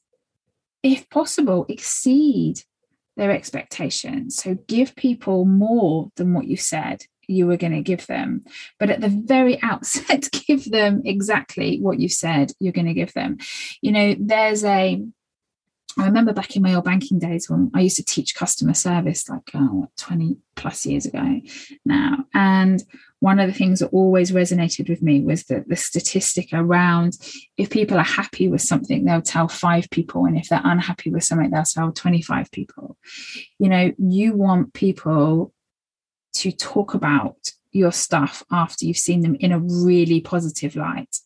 if 0.82 1.08
possible 1.10 1.66
exceed 1.68 2.62
their 3.16 3.30
expectations. 3.30 4.36
So 4.36 4.56
give 4.66 4.94
people 4.96 5.44
more 5.44 6.10
than 6.16 6.34
what 6.34 6.46
you 6.46 6.56
said 6.56 7.04
you 7.28 7.46
were 7.46 7.56
going 7.56 7.72
to 7.72 7.82
give 7.82 8.06
them. 8.06 8.42
But 8.78 8.90
at 8.90 9.00
the 9.00 9.08
very 9.08 9.60
outset 9.62 10.28
give 10.46 10.70
them 10.70 11.02
exactly 11.04 11.78
what 11.80 12.00
you 12.00 12.08
said 12.08 12.52
you're 12.58 12.72
going 12.72 12.86
to 12.86 12.94
give 12.94 13.12
them. 13.12 13.38
You 13.80 13.92
know 13.92 14.16
there's 14.18 14.64
a 14.64 15.02
I 15.98 16.06
remember 16.06 16.32
back 16.32 16.56
in 16.56 16.62
my 16.62 16.74
old 16.74 16.84
banking 16.84 17.18
days 17.18 17.50
when 17.50 17.70
I 17.74 17.80
used 17.80 17.96
to 17.96 18.04
teach 18.04 18.34
customer 18.34 18.74
service, 18.74 19.28
like 19.28 19.50
oh, 19.54 19.88
20 19.98 20.36
plus 20.56 20.86
years 20.86 21.06
ago 21.06 21.40
now. 21.84 22.24
And 22.32 22.82
one 23.20 23.38
of 23.38 23.46
the 23.46 23.52
things 23.52 23.80
that 23.80 23.88
always 23.88 24.32
resonated 24.32 24.88
with 24.88 25.02
me 25.02 25.20
was 25.20 25.44
that 25.44 25.68
the 25.68 25.76
statistic 25.76 26.48
around 26.52 27.18
if 27.56 27.70
people 27.70 27.98
are 27.98 28.04
happy 28.04 28.48
with 28.48 28.62
something, 28.62 29.04
they'll 29.04 29.22
tell 29.22 29.48
five 29.48 29.88
people. 29.90 30.24
And 30.24 30.36
if 30.36 30.48
they're 30.48 30.62
unhappy 30.64 31.10
with 31.10 31.24
something, 31.24 31.50
they'll 31.50 31.62
tell 31.62 31.92
25 31.92 32.50
people. 32.50 32.96
You 33.58 33.68
know, 33.68 33.92
you 33.98 34.34
want 34.34 34.72
people 34.72 35.52
to 36.34 36.52
talk 36.52 36.94
about 36.94 37.50
your 37.70 37.92
stuff 37.92 38.42
after 38.50 38.86
you've 38.86 38.96
seen 38.96 39.20
them 39.20 39.36
in 39.36 39.52
a 39.52 39.58
really 39.58 40.20
positive 40.20 40.74
light 40.76 41.18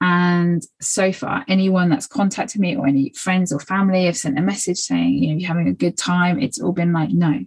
and 0.00 0.62
so 0.80 1.10
far, 1.10 1.44
anyone 1.48 1.88
that's 1.88 2.06
contacted 2.06 2.60
me 2.60 2.76
or 2.76 2.86
any 2.86 3.12
friends 3.14 3.52
or 3.52 3.60
family 3.60 4.04
have 4.04 4.16
sent 4.16 4.38
a 4.38 4.42
message 4.42 4.78
saying, 4.78 5.14
you 5.14 5.30
know, 5.30 5.38
you're 5.38 5.48
having 5.48 5.68
a 5.68 5.72
good 5.72 5.96
time. 5.96 6.38
It's 6.38 6.60
all 6.60 6.72
been 6.72 6.92
like, 6.92 7.10
no, 7.10 7.40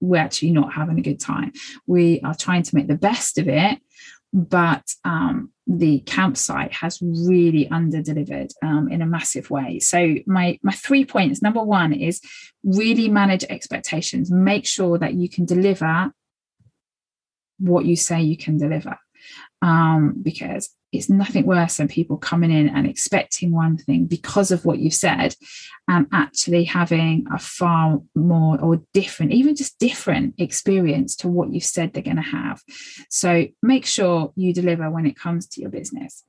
we're 0.00 0.22
actually 0.22 0.52
not 0.52 0.72
having 0.72 0.98
a 0.98 1.02
good 1.02 1.18
time. 1.18 1.52
We 1.86 2.20
are 2.20 2.34
trying 2.34 2.62
to 2.62 2.74
make 2.76 2.86
the 2.86 2.94
best 2.94 3.36
of 3.38 3.48
it, 3.48 3.80
but 4.32 4.84
um, 5.04 5.50
the 5.66 6.00
campsite 6.00 6.72
has 6.72 7.00
really 7.02 7.68
under 7.68 8.00
delivered 8.00 8.52
um, 8.62 8.88
in 8.90 9.02
a 9.02 9.06
massive 9.06 9.50
way. 9.50 9.80
So 9.80 10.14
my 10.26 10.58
my 10.62 10.72
three 10.72 11.04
points. 11.04 11.42
Number 11.42 11.62
one 11.62 11.92
is 11.92 12.20
really 12.62 13.08
manage 13.08 13.44
expectations. 13.44 14.30
Make 14.30 14.66
sure 14.66 14.98
that 14.98 15.14
you 15.14 15.28
can 15.28 15.46
deliver 15.46 16.12
what 17.58 17.86
you 17.86 17.96
say 17.96 18.22
you 18.22 18.36
can 18.36 18.56
deliver 18.56 18.96
um, 19.62 20.14
because 20.22 20.70
it's 20.92 21.10
nothing 21.10 21.44
worse 21.44 21.76
than 21.76 21.88
people 21.88 22.16
coming 22.16 22.50
in 22.50 22.68
and 22.68 22.86
expecting 22.86 23.52
one 23.52 23.76
thing 23.76 24.06
because 24.06 24.50
of 24.50 24.64
what 24.64 24.78
you 24.78 24.90
said 24.90 25.34
and 25.86 26.06
actually 26.12 26.64
having 26.64 27.26
a 27.32 27.38
far 27.38 28.00
more 28.14 28.58
or 28.60 28.80
different 28.94 29.32
even 29.32 29.54
just 29.54 29.78
different 29.78 30.34
experience 30.38 31.14
to 31.16 31.28
what 31.28 31.52
you 31.52 31.60
said 31.60 31.92
they're 31.92 32.02
going 32.02 32.16
to 32.16 32.22
have. 32.22 32.62
So 33.10 33.46
make 33.62 33.84
sure 33.84 34.32
you 34.34 34.54
deliver 34.54 34.90
when 34.90 35.06
it 35.06 35.18
comes 35.18 35.46
to 35.48 35.60
your 35.60 35.70
business. 35.70 36.24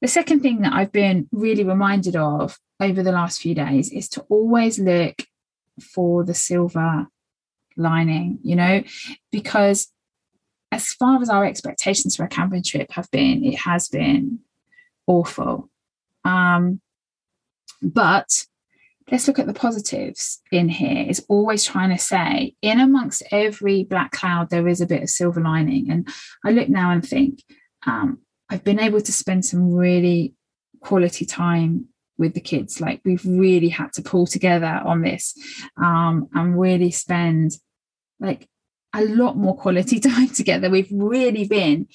The 0.00 0.08
second 0.08 0.40
thing 0.40 0.60
that 0.60 0.74
i've 0.74 0.92
been 0.92 1.28
really 1.32 1.64
reminded 1.64 2.14
of 2.14 2.58
over 2.78 3.02
the 3.02 3.12
last 3.12 3.40
few 3.40 3.54
days 3.54 3.90
is 3.90 4.08
to 4.10 4.20
always 4.28 4.78
look 4.78 5.22
for 5.80 6.24
the 6.24 6.34
silver 6.34 7.06
lining 7.76 8.38
you 8.42 8.54
know 8.54 8.82
because 9.32 9.88
as 10.74 10.92
far 10.92 11.22
as 11.22 11.30
our 11.30 11.44
expectations 11.44 12.16
for 12.16 12.24
a 12.24 12.28
camping 12.28 12.62
trip 12.62 12.90
have 12.92 13.10
been, 13.10 13.44
it 13.44 13.58
has 13.60 13.88
been 13.88 14.40
awful. 15.06 15.70
Um, 16.24 16.80
but 17.80 18.44
let's 19.10 19.28
look 19.28 19.38
at 19.38 19.46
the 19.46 19.54
positives 19.54 20.40
in 20.50 20.68
here. 20.68 21.06
Is 21.08 21.24
always 21.28 21.64
trying 21.64 21.90
to 21.90 21.98
say, 21.98 22.54
in 22.60 22.80
amongst 22.80 23.22
every 23.30 23.84
black 23.84 24.12
cloud, 24.12 24.50
there 24.50 24.66
is 24.66 24.80
a 24.80 24.86
bit 24.86 25.02
of 25.02 25.10
silver 25.10 25.40
lining. 25.40 25.90
And 25.90 26.08
I 26.44 26.50
look 26.50 26.68
now 26.68 26.90
and 26.90 27.06
think, 27.06 27.42
um, 27.86 28.18
I've 28.50 28.64
been 28.64 28.80
able 28.80 29.00
to 29.00 29.12
spend 29.12 29.44
some 29.44 29.72
really 29.72 30.34
quality 30.80 31.24
time 31.24 31.86
with 32.18 32.34
the 32.34 32.40
kids. 32.40 32.80
Like 32.80 33.00
we've 33.04 33.24
really 33.24 33.68
had 33.68 33.92
to 33.94 34.02
pull 34.02 34.26
together 34.26 34.80
on 34.84 35.02
this 35.02 35.34
um, 35.76 36.28
and 36.34 36.58
really 36.58 36.90
spend 36.90 37.52
like 38.20 38.48
a 38.94 39.04
lot 39.04 39.36
more 39.36 39.56
quality 39.56 40.00
time 40.00 40.28
together. 40.28 40.70
We've 40.70 40.90
really 40.90 41.46
been 41.46 41.88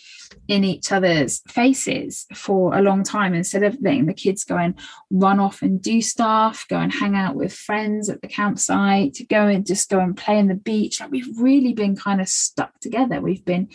in 0.47 0.63
each 0.63 0.91
other's 0.91 1.41
faces 1.47 2.25
for 2.33 2.77
a 2.77 2.81
long 2.81 3.03
time 3.03 3.33
instead 3.33 3.63
of 3.63 3.77
letting 3.81 4.05
the 4.05 4.13
kids 4.13 4.43
go 4.43 4.57
and 4.57 4.75
run 5.09 5.39
off 5.39 5.61
and 5.61 5.81
do 5.81 6.01
stuff, 6.01 6.65
go 6.69 6.77
and 6.77 6.93
hang 6.93 7.15
out 7.15 7.35
with 7.35 7.53
friends 7.53 8.09
at 8.09 8.21
the 8.21 8.27
campsite, 8.27 9.13
to 9.15 9.25
go 9.25 9.47
and 9.47 9.65
just 9.65 9.89
go 9.89 9.99
and 9.99 10.17
play 10.17 10.37
in 10.37 10.47
the 10.47 10.55
beach. 10.55 10.99
Like 10.99 11.11
we've 11.11 11.39
really 11.39 11.73
been 11.73 11.95
kind 11.95 12.21
of 12.21 12.27
stuck 12.27 12.79
together. 12.79 13.21
We've 13.21 13.45
been 13.45 13.69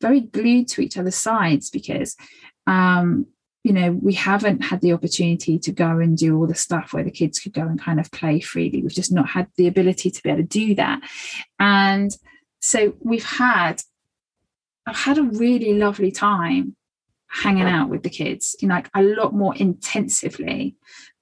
very 0.00 0.20
glued 0.20 0.68
to 0.68 0.80
each 0.80 0.96
other's 0.96 1.16
sides 1.16 1.70
because 1.70 2.16
um, 2.66 3.26
you 3.64 3.72
know, 3.72 3.92
we 3.92 4.14
haven't 4.14 4.62
had 4.62 4.80
the 4.80 4.92
opportunity 4.92 5.58
to 5.58 5.72
go 5.72 5.98
and 5.98 6.16
do 6.16 6.36
all 6.38 6.46
the 6.46 6.54
stuff 6.54 6.92
where 6.92 7.04
the 7.04 7.10
kids 7.10 7.38
could 7.38 7.52
go 7.52 7.62
and 7.62 7.80
kind 7.80 7.98
of 7.98 8.10
play 8.12 8.40
freely. 8.40 8.82
We've 8.82 8.92
just 8.94 9.12
not 9.12 9.28
had 9.28 9.48
the 9.56 9.66
ability 9.66 10.10
to 10.10 10.22
be 10.22 10.30
able 10.30 10.42
to 10.42 10.46
do 10.46 10.74
that. 10.76 11.00
And 11.58 12.10
so 12.60 12.94
we've 13.00 13.24
had 13.24 13.82
I've 14.86 14.96
had 14.96 15.18
a 15.18 15.22
really 15.22 15.74
lovely 15.74 16.10
time 16.10 16.74
hanging 17.28 17.66
out 17.66 17.90
with 17.90 18.02
the 18.02 18.10
kids, 18.10 18.56
you 18.60 18.68
know, 18.68 18.76
like 18.76 18.88
a 18.94 19.02
lot 19.02 19.34
more 19.34 19.54
intensively 19.54 20.76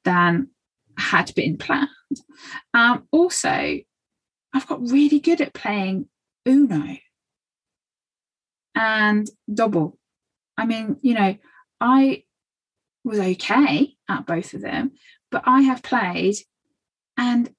than 0.05 0.49
had 0.97 1.35
been 1.35 1.59
planned. 1.59 1.89
Um, 2.73 3.09
also, 3.11 3.49
I've 4.55 4.67
got 4.69 4.89
really 4.89 5.19
good 5.19 5.41
at 5.41 5.53
playing 5.53 6.09
Uno 6.47 6.97
and 8.75 9.29
Dobble. 9.53 9.99
I 10.57 10.65
mean, 10.65 10.97
you 11.03 11.15
know, 11.15 11.37
I 11.81 12.23
was 13.05 13.19
okay 13.19 13.95
at 14.09 14.27
both 14.27 14.55
of 14.55 14.61
them, 14.61 14.93
but 15.31 15.43
I 15.45 15.63
have 15.63 15.83
played 15.83 16.37
and 17.17 17.51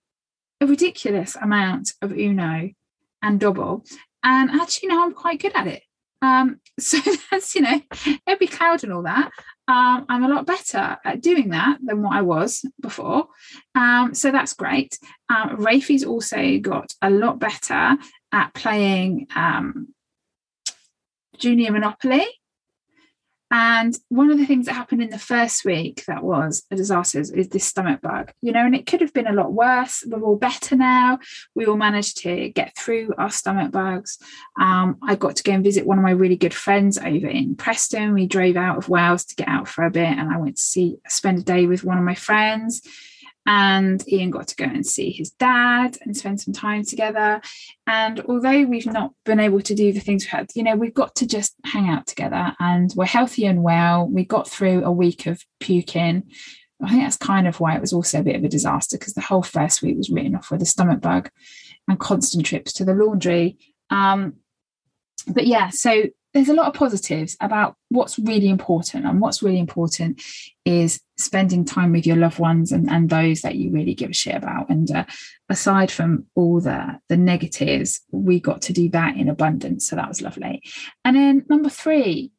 a 0.62 0.67
ridiculous 0.67 1.36
amount 1.36 1.91
of 2.01 2.12
Uno 2.12 2.72
and 3.21 3.39
Dobble. 3.39 3.83
And 4.24 4.50
actually, 4.51 4.89
now 4.89 5.03
I'm 5.03 5.13
quite 5.13 5.41
good 5.41 5.55
at 5.55 5.67
it. 5.67 5.83
Um, 6.21 6.59
so 6.79 6.97
that's, 7.31 7.55
you 7.55 7.62
know, 7.62 7.81
every 8.25 8.47
cloud 8.47 8.83
and 8.83 8.93
all 8.93 9.03
that. 9.03 9.31
Um, 9.67 10.05
I'm 10.07 10.24
a 10.24 10.29
lot 10.29 10.45
better 10.45 10.97
at 11.03 11.21
doing 11.21 11.50
that 11.50 11.79
than 11.83 12.01
what 12.01 12.15
I 12.15 12.21
was 12.21 12.63
before. 12.81 13.27
Um, 13.75 14.13
so 14.13 14.31
that's 14.31 14.53
great. 14.53 14.97
Um, 15.29 15.57
Rafi's 15.57 16.05
also 16.05 16.57
got 16.59 16.93
a 17.01 17.09
lot 17.09 17.39
better 17.39 17.97
at 18.31 18.53
playing 18.53 19.27
um, 19.36 19.93
Junior 21.38 21.71
Monopoly. 21.71 22.25
And 23.50 23.98
one 24.10 24.30
of 24.30 24.38
the 24.38 24.46
things 24.46 24.66
that 24.66 24.74
happened 24.74 25.01
in 25.01 25.10
the 25.10 25.18
first 25.18 25.63
week 25.63 26.04
that 26.08 26.24
was 26.24 26.63
a 26.70 26.75
disaster 26.75 27.20
is, 27.20 27.32
is, 27.32 27.48
this 27.48 27.63
stomach 27.63 28.01
bug, 28.01 28.34
you 28.42 28.51
know, 28.51 28.66
and 28.66 28.75
it 28.75 28.86
could 28.86 29.00
have 29.00 29.13
been 29.13 29.27
a 29.27 29.34
lot 29.34 29.54
worse. 29.54 30.04
We're 30.06 30.22
all 30.22 30.36
better 30.36 30.75
now. 30.75 31.20
We 31.56 31.66
all 31.66 31.77
managed 31.77 32.18
to 32.24 32.50
get 32.50 32.75
through 32.75 33.13
our 33.18 33.32
stomach 33.32 33.72
bugs. 33.72 34.18
Um, 34.60 34.98
I 35.01 35.16
got 35.16 35.38
to 35.38 35.44
go 35.44 35.54
and 35.54 35.63
visit 35.63 35.86
one 35.86 35.98
of 35.98 36.04
my 36.04 36.12
really 36.12 36.36
good 36.36 36.54
friends 36.54 36.98
over 36.98 37.27
in 37.27 37.56
Preston. 37.56 38.13
We 38.13 38.27
drove 38.27 38.58
out 38.58 38.77
of 38.77 38.89
Wales 38.89 39.24
to 39.25 39.36
get 39.36 39.48
out 39.48 39.70
for 39.70 39.86
a 39.86 39.92
bit, 39.92 40.10
and 40.10 40.30
I 40.30 40.38
went 40.38 40.58
to 40.58 40.62
see 40.62 40.98
spend 41.08 41.39
a 41.39 41.44
day 41.44 41.68
with 41.68 41.86
one 41.86 41.98
of 41.98 42.04
my 42.04 42.16
friends 42.16 42.82
and 43.48 44.06
Ian 44.12 44.30
got 44.30 44.50
to 44.50 44.56
go 44.58 44.66
and 44.66 44.86
see 44.86 45.10
his 45.10 45.32
dad 45.32 45.98
and 46.01 46.16
spend 46.16 46.42
some 46.42 46.54
time 46.54 46.84
together. 46.84 47.42
And 47.88 48.20
although 48.27 48.63
we've 48.63 48.86
not 48.86 49.13
been 49.25 49.39
able 49.39 49.62
to 49.62 49.74
do 49.74 49.94
the 49.94 50.01
things 50.01 50.25
we 50.25 50.30
had, 50.30 50.50
you 50.54 50.63
know, 50.63 50.75
we've 50.75 50.94
got 50.94 51.16
to 51.16 51.25
just 51.25 51.56
hang 51.63 51.88
out 51.88 52.06
together 52.08 52.54
and 52.60 52.94
we're 52.98 53.06
healthy 53.06 53.46
and 53.46 53.63
well. 53.63 54.06
We 54.06 54.25
got 54.25 54.50
through 54.50 54.84
a 54.84 54.92
week 54.92 55.27
of 55.27 55.42
puking. 55.62 56.24
I 56.84 56.89
think 56.89 57.04
that's 57.04 57.18
kind 57.18 57.48
of 57.48 57.62
why 57.62 57.74
it 57.74 57.82
was 57.82 57.94
also 57.94 58.20
a 58.20 58.24
bit 58.24 58.36
of 58.36 58.44
a 58.44 58.50
disaster 58.50 58.98
because 58.98 59.13
the 59.13 59.22
whole 59.22 59.44
first 59.44 59.82
week 59.82 59.96
was 59.96 60.10
written 60.10 60.36
off 60.36 60.51
with 60.51 60.62
a 60.62 60.66
stomach 60.66 61.00
bug 61.00 61.30
and 61.88 61.98
constant 61.98 62.46
trips 62.46 62.74
to 62.74 62.86
the 62.86 62.94
laundry. 62.94 63.58
Um, 63.89 64.34
but 65.25 65.48
yeah, 65.48 65.70
so 65.70 66.04
there's 66.34 66.50
a 66.50 66.53
lot 66.53 66.67
of 66.67 66.74
positives 66.74 67.36
about 67.41 67.75
what's 67.89 68.19
really 68.19 68.50
important 68.50 69.05
and 69.05 69.22
what's 69.22 69.41
really 69.41 69.60
important 69.60 70.22
is 70.65 71.01
spending 71.17 71.65
time 71.65 71.91
with 71.91 72.05
your 72.05 72.17
loved 72.17 72.38
ones 72.38 72.72
and, 72.72 72.89
and 72.89 73.10
those 73.10 73.41
that 73.41 73.55
you 73.55 73.72
really 73.72 73.96
give 73.96 74.12
a 74.12 74.13
shit 74.13 74.36
about 74.36 74.69
and 74.69 74.91
uh, 74.91 75.05
aside 75.50 75.89
from 75.89 76.25
all 76.36 76.60
the 76.60 77.00
the 77.10 77.17
negatives 77.17 78.01
we 78.12 78.39
got 78.39 78.62
to 78.62 78.74
do 78.74 78.89
that 78.89 79.15
in 79.17 79.29
abundance 79.29 79.89
so 79.89 79.96
that 79.96 80.07
was 80.07 80.22
lovely 80.22 80.62
and 81.03 81.15
then 81.15 81.46
number 81.50 81.69
three 81.69 82.31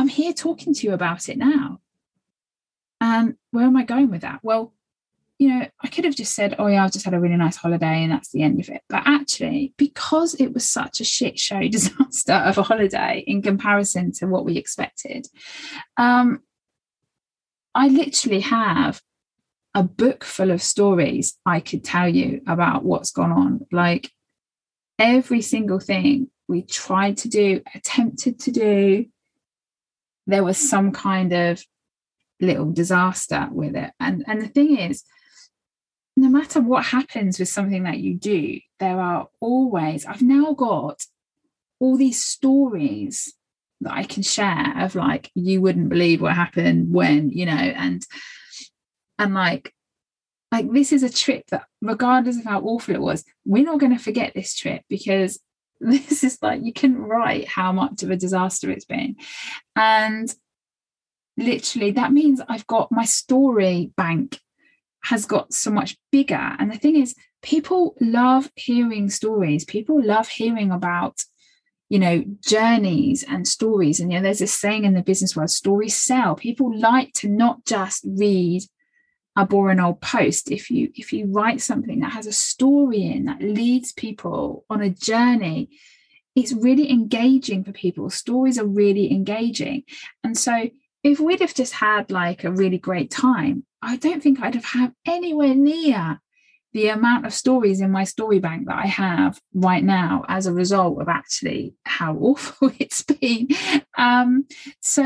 I'm 0.00 0.08
here 0.08 0.32
talking 0.32 0.72
to 0.72 0.86
you 0.86 0.94
about 0.94 1.28
it 1.28 1.36
now. 1.36 1.78
And 3.02 3.34
where 3.50 3.66
am 3.66 3.76
I 3.76 3.84
going 3.84 4.10
with 4.10 4.22
that? 4.22 4.40
Well, 4.42 4.72
you 5.40 5.48
know, 5.48 5.66
I 5.82 5.88
could 5.88 6.04
have 6.04 6.14
just 6.14 6.34
said, 6.34 6.54
oh, 6.58 6.66
yeah, 6.66 6.84
I've 6.84 6.92
just 6.92 7.06
had 7.06 7.14
a 7.14 7.18
really 7.18 7.38
nice 7.38 7.56
holiday 7.56 8.02
and 8.02 8.12
that's 8.12 8.30
the 8.30 8.42
end 8.42 8.60
of 8.60 8.68
it. 8.68 8.82
But 8.90 9.04
actually, 9.06 9.72
because 9.78 10.34
it 10.34 10.52
was 10.52 10.68
such 10.68 11.00
a 11.00 11.04
shit 11.04 11.38
show 11.38 11.66
disaster 11.68 12.34
of 12.34 12.58
a 12.58 12.62
holiday 12.62 13.24
in 13.26 13.40
comparison 13.40 14.12
to 14.12 14.26
what 14.26 14.44
we 14.44 14.58
expected, 14.58 15.26
um, 15.96 16.42
I 17.74 17.88
literally 17.88 18.40
have 18.40 19.00
a 19.74 19.82
book 19.82 20.24
full 20.24 20.50
of 20.50 20.60
stories 20.60 21.38
I 21.46 21.60
could 21.60 21.84
tell 21.84 22.08
you 22.08 22.42
about 22.46 22.84
what's 22.84 23.10
gone 23.10 23.32
on. 23.32 23.66
Like 23.72 24.10
every 24.98 25.40
single 25.40 25.80
thing 25.80 26.28
we 26.48 26.60
tried 26.60 27.16
to 27.18 27.28
do, 27.30 27.62
attempted 27.74 28.40
to 28.40 28.50
do, 28.50 29.06
there 30.26 30.44
was 30.44 30.58
some 30.58 30.92
kind 30.92 31.32
of 31.32 31.64
little 32.42 32.70
disaster 32.72 33.48
with 33.50 33.74
it. 33.74 33.90
And 33.98 34.22
and 34.26 34.42
the 34.42 34.48
thing 34.48 34.76
is, 34.76 35.02
no 36.20 36.28
matter 36.28 36.60
what 36.60 36.84
happens 36.84 37.38
with 37.38 37.48
something 37.48 37.84
that 37.84 37.98
you 37.98 38.14
do, 38.14 38.60
there 38.78 39.00
are 39.00 39.28
always, 39.40 40.04
I've 40.04 40.22
now 40.22 40.52
got 40.52 41.02
all 41.78 41.96
these 41.96 42.22
stories 42.22 43.34
that 43.80 43.92
I 43.92 44.04
can 44.04 44.22
share 44.22 44.74
of 44.84 44.94
like, 44.94 45.30
you 45.34 45.60
wouldn't 45.60 45.88
believe 45.88 46.20
what 46.20 46.34
happened 46.34 46.92
when, 46.92 47.30
you 47.30 47.46
know, 47.46 47.52
and 47.52 48.04
and 49.18 49.34
like 49.34 49.74
like 50.50 50.70
this 50.72 50.92
is 50.92 51.02
a 51.02 51.12
trip 51.12 51.44
that 51.50 51.66
regardless 51.80 52.38
of 52.38 52.44
how 52.44 52.60
awful 52.60 52.94
it 52.94 53.00
was, 53.00 53.24
we're 53.44 53.64
not 53.64 53.78
going 53.78 53.96
to 53.96 54.02
forget 54.02 54.32
this 54.34 54.54
trip 54.54 54.82
because 54.88 55.38
this 55.80 56.24
is 56.24 56.38
like 56.42 56.60
you 56.62 56.72
can 56.72 56.96
write 56.96 57.48
how 57.48 57.72
much 57.72 58.02
of 58.02 58.10
a 58.10 58.16
disaster 58.16 58.70
it's 58.70 58.84
been. 58.84 59.16
And 59.76 60.34
literally 61.36 61.92
that 61.92 62.12
means 62.12 62.40
I've 62.48 62.66
got 62.66 62.92
my 62.92 63.04
story 63.04 63.92
bank 63.96 64.38
has 65.02 65.26
got 65.26 65.52
so 65.52 65.70
much 65.70 65.96
bigger. 66.12 66.56
And 66.58 66.70
the 66.70 66.78
thing 66.78 66.96
is, 66.96 67.14
people 67.42 67.94
love 68.00 68.50
hearing 68.54 69.10
stories. 69.10 69.64
People 69.64 70.02
love 70.02 70.28
hearing 70.28 70.70
about, 70.70 71.22
you 71.88 71.98
know, 71.98 72.24
journeys 72.40 73.24
and 73.24 73.46
stories. 73.46 74.00
And 74.00 74.12
you 74.12 74.18
know, 74.18 74.22
there's 74.22 74.40
this 74.40 74.52
saying 74.52 74.84
in 74.84 74.94
the 74.94 75.02
business 75.02 75.34
world, 75.34 75.50
stories 75.50 75.96
sell. 75.96 76.34
People 76.34 76.76
like 76.78 77.12
to 77.14 77.28
not 77.28 77.64
just 77.64 78.04
read 78.06 78.62
a 79.36 79.46
boring 79.46 79.80
old 79.80 80.00
post. 80.00 80.50
If 80.50 80.70
you 80.70 80.90
if 80.94 81.12
you 81.12 81.26
write 81.26 81.60
something 81.60 82.00
that 82.00 82.12
has 82.12 82.26
a 82.26 82.32
story 82.32 83.02
in 83.02 83.24
that 83.24 83.42
leads 83.42 83.92
people 83.92 84.64
on 84.68 84.82
a 84.82 84.90
journey, 84.90 85.70
it's 86.34 86.52
really 86.52 86.90
engaging 86.90 87.64
for 87.64 87.72
people. 87.72 88.10
Stories 88.10 88.58
are 88.58 88.66
really 88.66 89.10
engaging. 89.12 89.84
And 90.22 90.36
so 90.36 90.68
if 91.02 91.18
we'd 91.18 91.40
have 91.40 91.54
just 91.54 91.72
had 91.72 92.10
like 92.10 92.44
a 92.44 92.50
really 92.50 92.78
great 92.78 93.10
time, 93.10 93.64
I 93.82 93.96
don't 93.96 94.22
think 94.22 94.40
I'd 94.40 94.54
have 94.54 94.64
had 94.64 94.92
anywhere 95.06 95.54
near 95.54 96.20
the 96.72 96.88
amount 96.88 97.26
of 97.26 97.34
stories 97.34 97.80
in 97.80 97.90
my 97.90 98.04
story 98.04 98.38
bank 98.38 98.66
that 98.66 98.78
I 98.78 98.86
have 98.86 99.40
right 99.54 99.82
now 99.82 100.24
as 100.28 100.46
a 100.46 100.52
result 100.52 101.00
of 101.00 101.08
actually 101.08 101.74
how 101.84 102.14
awful 102.20 102.72
it's 102.78 103.02
been. 103.02 103.48
Um, 103.98 104.46
so, 104.80 105.04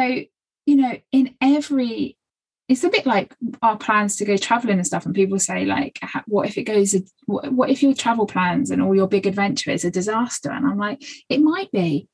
you 0.67 0.77
know, 0.77 0.97
in 1.13 1.35
every 1.41 2.19
it's 2.67 2.85
a 2.85 2.89
bit 2.89 3.05
like 3.05 3.35
our 3.63 3.77
plans 3.77 4.17
to 4.17 4.25
go 4.25 4.37
traveling 4.37 4.79
and 4.79 4.87
stuff 4.87 5.05
and 5.05 5.15
people 5.15 5.39
say 5.39 5.67
like 5.67 6.01
what 6.27 6.49
if 6.49 6.57
it 6.57 6.65
goes 6.65 6.95
what 7.27 7.69
if 7.69 7.83
your 7.83 7.93
travel 7.93 8.27
plans 8.27 8.71
and 8.71 8.81
all 8.83 8.95
your 8.95 9.07
big 9.07 9.27
adventure 9.27 9.71
is 9.71 9.85
a 9.85 9.91
disaster 9.91 10.51
and 10.51 10.67
i'm 10.67 10.79
like 10.79 11.05
it 11.29 11.43
might 11.43 11.71
be 11.73 12.09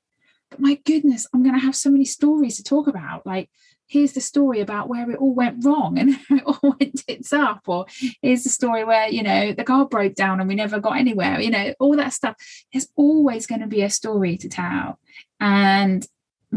but 0.50 0.58
my 0.58 0.74
goodness 0.84 1.26
i'm 1.32 1.44
going 1.44 1.54
to 1.54 1.64
have 1.64 1.76
so 1.76 1.88
many 1.88 2.04
stories 2.04 2.56
to 2.56 2.64
talk 2.64 2.88
about 2.88 3.24
like 3.24 3.48
here's 3.90 4.12
the 4.12 4.20
story 4.20 4.60
about 4.60 4.88
where 4.88 5.10
it 5.10 5.18
all 5.18 5.34
went 5.34 5.64
wrong 5.64 5.98
and 5.98 6.10
it 6.30 6.42
all 6.44 6.76
went 6.78 7.06
tits 7.06 7.32
up 7.32 7.62
or 7.66 7.86
here's 8.22 8.44
the 8.44 8.48
story 8.48 8.84
where 8.84 9.08
you 9.08 9.22
know 9.22 9.52
the 9.52 9.64
car 9.64 9.86
broke 9.86 10.14
down 10.14 10.40
and 10.40 10.48
we 10.48 10.54
never 10.54 10.80
got 10.80 10.96
anywhere 10.96 11.40
you 11.40 11.50
know 11.50 11.74
all 11.78 11.96
that 11.96 12.12
stuff. 12.12 12.36
There's 12.72 12.88
always 12.96 13.46
going 13.46 13.60
to 13.60 13.66
be 13.66 13.82
a 13.82 13.90
story 13.90 14.36
to 14.38 14.48
tell. 14.48 14.98
And 15.38 16.06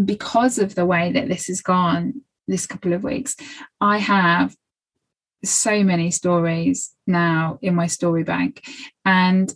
because 0.06 0.58
of 0.58 0.76
the 0.76 0.86
way 0.86 1.12
that 1.12 1.28
this 1.28 1.48
has 1.48 1.62
gone 1.62 2.22
this 2.48 2.66
couple 2.66 2.92
of 2.92 3.04
weeks 3.04 3.38
i 3.80 4.00
have 4.00 4.54
so 5.44 5.84
many 5.84 6.12
stories 6.12 6.96
now 7.06 7.60
in 7.62 7.76
my 7.76 7.88
story 7.88 8.24
bank. 8.24 8.66
And 9.06 9.54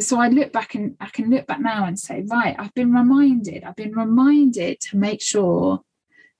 so 0.00 0.18
I 0.18 0.28
look 0.28 0.52
back 0.52 0.74
and 0.74 0.96
I 0.98 1.06
can 1.06 1.30
look 1.30 1.46
back 1.46 1.60
now 1.60 1.84
and 1.84 1.98
say, 1.98 2.24
right, 2.26 2.56
I've 2.58 2.74
been 2.74 2.92
reminded, 2.92 3.64
I've 3.64 3.76
been 3.76 3.94
reminded 3.94 4.80
to 4.80 4.96
make 4.96 5.22
sure 5.22 5.82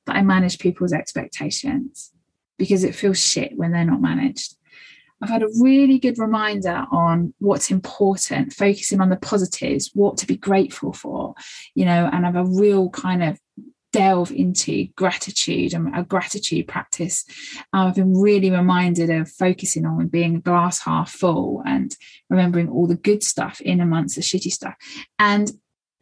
that 0.06 0.16
I 0.16 0.22
manage 0.22 0.58
people's 0.58 0.92
expectations 0.92 2.12
because 2.58 2.84
it 2.84 2.94
feels 2.94 3.18
shit 3.18 3.56
when 3.56 3.72
they're 3.72 3.84
not 3.84 4.00
managed. 4.00 4.56
I've 5.22 5.30
had 5.30 5.42
a 5.42 5.48
really 5.60 5.98
good 5.98 6.18
reminder 6.18 6.84
on 6.90 7.32
what's 7.38 7.70
important, 7.70 8.52
focusing 8.52 9.00
on 9.00 9.08
the 9.08 9.16
positives, 9.16 9.90
what 9.94 10.18
to 10.18 10.26
be 10.26 10.36
grateful 10.36 10.92
for, 10.92 11.34
you 11.74 11.84
know, 11.84 12.10
and 12.12 12.24
have 12.24 12.36
a 12.36 12.44
real 12.44 12.90
kind 12.90 13.22
of 13.22 13.38
delve 13.94 14.32
into 14.32 14.88
gratitude 14.96 15.72
and 15.72 15.96
a 15.96 16.02
gratitude 16.02 16.66
practice. 16.66 17.24
I've 17.72 17.94
been 17.94 18.20
really 18.20 18.50
reminded 18.50 19.08
of 19.08 19.30
focusing 19.30 19.86
on 19.86 20.08
being 20.08 20.36
a 20.36 20.40
glass 20.40 20.80
half 20.80 21.12
full 21.12 21.62
and 21.64 21.96
remembering 22.28 22.68
all 22.68 22.88
the 22.88 22.96
good 22.96 23.22
stuff 23.22 23.60
in 23.60 23.80
amongst 23.80 24.16
the 24.16 24.20
shitty 24.20 24.50
stuff. 24.50 24.74
And 25.18 25.52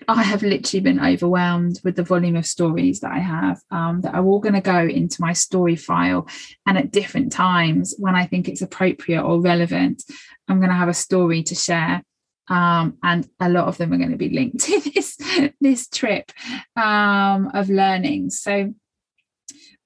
I 0.09 0.23
have 0.23 0.43
literally 0.43 0.81
been 0.81 1.01
overwhelmed 1.01 1.81
with 1.85 1.97
the 1.97 2.03
volume 2.03 2.37
of 2.37 2.47
stories 2.47 3.01
that 3.01 3.12
I 3.12 3.19
have 3.19 3.61
um, 3.71 4.01
that 4.03 4.15
are 4.15 4.25
all 4.25 4.41
going 4.41 4.55
to 4.55 4.61
go 4.61 4.81
into 4.81 5.21
my 5.21 5.33
story 5.33 5.77
file. 5.77 6.29
And 6.67 6.79
at 6.79 6.91
different 6.91 7.33
times, 7.33 7.95
when 7.99 8.15
I 8.15 8.27
think 8.27 8.49
it's 8.49 8.62
appropriate 8.62 9.23
or 9.23 9.41
relevant, 9.41 10.05
I'm 10.49 10.59
going 10.59 10.71
to 10.71 10.77
have 10.77 10.88
a 10.88 10.95
story 10.95 11.43
to 11.45 11.55
share. 11.55 12.03
Um, 12.49 12.99
and 13.03 13.29
a 13.41 13.49
lot 13.49 13.69
of 13.69 13.79
them 13.79 13.93
are 13.93 13.99
going 13.99 14.11
to 14.11 14.17
be 14.17 14.31
linked 14.31 14.61
to 14.65 14.81
this 14.81 15.17
this 15.61 15.88
trip 15.88 16.33
um, 16.77 17.51
of 17.55 17.71
learning. 17.71 18.31
So 18.31 18.75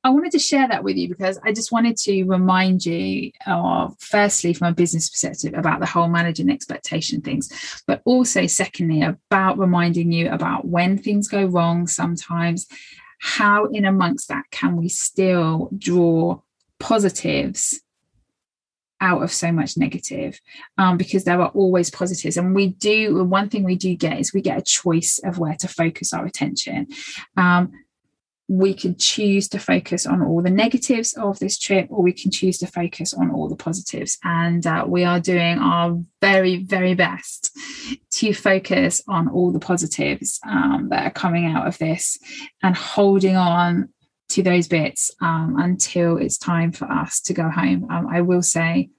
I 0.06 0.10
wanted 0.10 0.30
to 0.32 0.38
share 0.38 0.68
that 0.68 0.84
with 0.84 0.96
you 0.96 1.08
because 1.08 1.36
I 1.42 1.52
just 1.52 1.72
wanted 1.72 1.96
to 1.96 2.22
remind 2.26 2.86
you 2.86 3.32
of, 3.44 3.96
firstly, 3.98 4.52
from 4.52 4.68
a 4.68 4.72
business 4.72 5.10
perspective, 5.10 5.52
about 5.54 5.80
the 5.80 5.86
whole 5.86 6.06
managing 6.06 6.48
expectation 6.48 7.20
things, 7.20 7.82
but 7.88 8.02
also, 8.04 8.46
secondly, 8.46 9.02
about 9.02 9.58
reminding 9.58 10.12
you 10.12 10.30
about 10.30 10.64
when 10.64 10.96
things 10.96 11.26
go 11.26 11.44
wrong 11.46 11.88
sometimes, 11.88 12.68
how, 13.18 13.64
in 13.64 13.84
amongst 13.84 14.28
that, 14.28 14.44
can 14.52 14.76
we 14.76 14.88
still 14.88 15.70
draw 15.76 16.40
positives 16.78 17.80
out 19.00 19.24
of 19.24 19.32
so 19.32 19.50
much 19.50 19.76
negative? 19.76 20.40
Um, 20.78 20.98
because 20.98 21.24
there 21.24 21.40
are 21.40 21.48
always 21.48 21.90
positives 21.90 22.36
and 22.36 22.54
we 22.54 22.68
do 22.68 23.24
one 23.24 23.48
thing 23.48 23.64
we 23.64 23.74
do 23.74 23.96
get 23.96 24.20
is 24.20 24.32
we 24.32 24.40
get 24.40 24.56
a 24.56 24.62
choice 24.62 25.18
of 25.24 25.38
where 25.38 25.56
to 25.56 25.66
focus 25.66 26.14
our 26.14 26.26
attention. 26.26 26.86
Um, 27.36 27.72
we 28.48 28.72
can 28.72 28.96
choose 28.96 29.48
to 29.48 29.58
focus 29.58 30.06
on 30.06 30.22
all 30.22 30.40
the 30.40 30.50
negatives 30.50 31.14
of 31.14 31.38
this 31.40 31.58
trip 31.58 31.88
or 31.90 32.02
we 32.02 32.12
can 32.12 32.30
choose 32.30 32.58
to 32.58 32.66
focus 32.66 33.12
on 33.12 33.30
all 33.30 33.48
the 33.48 33.56
positives. 33.56 34.18
And 34.22 34.64
uh, 34.66 34.84
we 34.86 35.04
are 35.04 35.18
doing 35.18 35.58
our 35.58 35.98
very 36.20 36.62
very 36.62 36.94
best 36.94 37.56
to 38.12 38.32
focus 38.32 39.02
on 39.08 39.28
all 39.28 39.52
the 39.52 39.58
positives 39.58 40.38
um, 40.46 40.88
that 40.90 41.06
are 41.06 41.10
coming 41.10 41.46
out 41.46 41.66
of 41.66 41.78
this 41.78 42.18
and 42.62 42.76
holding 42.76 43.36
on 43.36 43.88
to 44.28 44.42
those 44.42 44.68
bits 44.68 45.10
um, 45.20 45.56
until 45.58 46.16
it's 46.16 46.38
time 46.38 46.72
for 46.72 46.86
us 46.86 47.20
to 47.22 47.34
go 47.34 47.48
home. 47.48 47.86
Um, 47.90 48.06
i 48.08 48.20
will 48.20 48.42
say 48.42 48.90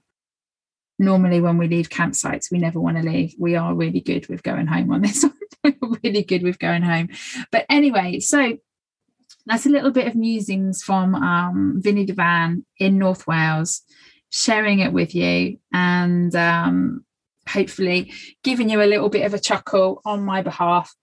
normally 0.99 1.41
when 1.41 1.57
we 1.57 1.67
leave 1.67 1.89
campsites 1.89 2.51
we 2.51 2.57
never 2.57 2.81
want 2.81 2.97
to 2.97 3.03
leave. 3.03 3.33
We 3.39 3.55
are 3.55 3.73
really 3.73 4.01
good 4.01 4.27
with 4.27 4.43
going 4.43 4.67
home 4.67 4.91
on 4.91 5.03
this 5.03 5.23
really 6.03 6.23
good 6.23 6.43
with 6.43 6.59
going 6.59 6.81
home. 6.81 7.09
But 7.51 7.65
anyway 7.69 8.19
so 8.19 8.57
that's 9.47 9.65
a 9.65 9.69
little 9.69 9.91
bit 9.91 10.07
of 10.07 10.15
musings 10.15 10.83
from 10.83 11.15
um, 11.15 11.79
Vinnie 11.81 12.05
Devan 12.05 12.63
in 12.79 12.97
North 12.97 13.25
Wales, 13.25 13.81
sharing 14.29 14.79
it 14.79 14.93
with 14.93 15.15
you 15.15 15.57
and 15.73 16.35
um, 16.35 17.05
hopefully 17.47 18.11
giving 18.43 18.69
you 18.69 18.81
a 18.81 18.85
little 18.85 19.09
bit 19.09 19.25
of 19.25 19.33
a 19.33 19.39
chuckle 19.39 20.01
on 20.05 20.23
my 20.23 20.41
behalf, 20.41 20.93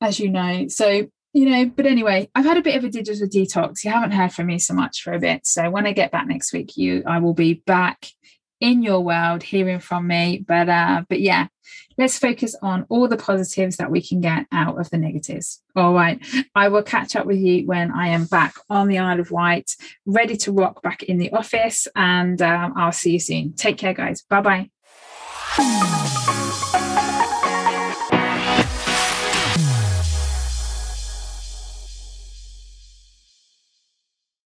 as 0.00 0.20
you 0.20 0.30
know. 0.30 0.68
So, 0.68 1.06
you 1.32 1.50
know, 1.50 1.66
but 1.66 1.86
anyway, 1.86 2.28
I've 2.34 2.44
had 2.44 2.58
a 2.58 2.62
bit 2.62 2.76
of 2.76 2.84
a 2.84 2.90
digital 2.90 3.26
detox. 3.26 3.84
You 3.84 3.90
haven't 3.90 4.12
heard 4.12 4.32
from 4.32 4.46
me 4.46 4.58
so 4.58 4.74
much 4.74 5.02
for 5.02 5.12
a 5.12 5.18
bit. 5.18 5.46
So 5.46 5.70
when 5.70 5.86
I 5.86 5.92
get 5.92 6.12
back 6.12 6.26
next 6.26 6.52
week, 6.52 6.76
you 6.76 7.02
I 7.06 7.18
will 7.18 7.34
be 7.34 7.62
back 7.66 8.06
in 8.60 8.82
your 8.82 9.00
world 9.00 9.42
hearing 9.42 9.80
from 9.80 10.06
me. 10.06 10.44
But 10.46 10.68
uh, 10.68 11.02
but 11.08 11.20
yeah, 11.20 11.48
let's 11.98 12.18
focus 12.18 12.54
on 12.62 12.86
all 12.88 13.08
the 13.08 13.16
positives 13.16 13.76
that 13.76 13.90
we 13.90 14.02
can 14.02 14.20
get 14.20 14.46
out 14.52 14.78
of 14.78 14.90
the 14.90 14.98
negatives. 14.98 15.62
All 15.74 15.94
right. 15.94 16.24
I 16.54 16.68
will 16.68 16.82
catch 16.82 17.16
up 17.16 17.26
with 17.26 17.38
you 17.38 17.66
when 17.66 17.90
I 17.92 18.08
am 18.08 18.26
back 18.26 18.54
on 18.68 18.88
the 18.88 18.98
Isle 18.98 19.20
of 19.20 19.30
Wight, 19.30 19.72
ready 20.04 20.36
to 20.38 20.52
rock 20.52 20.82
back 20.82 21.02
in 21.02 21.18
the 21.18 21.32
office. 21.32 21.88
And 21.94 22.40
um, 22.42 22.74
I'll 22.76 22.92
see 22.92 23.12
you 23.12 23.20
soon. 23.20 23.54
Take 23.54 23.78
care, 23.78 23.94
guys. 23.94 24.22
Bye 24.22 24.68
bye. 25.56 26.62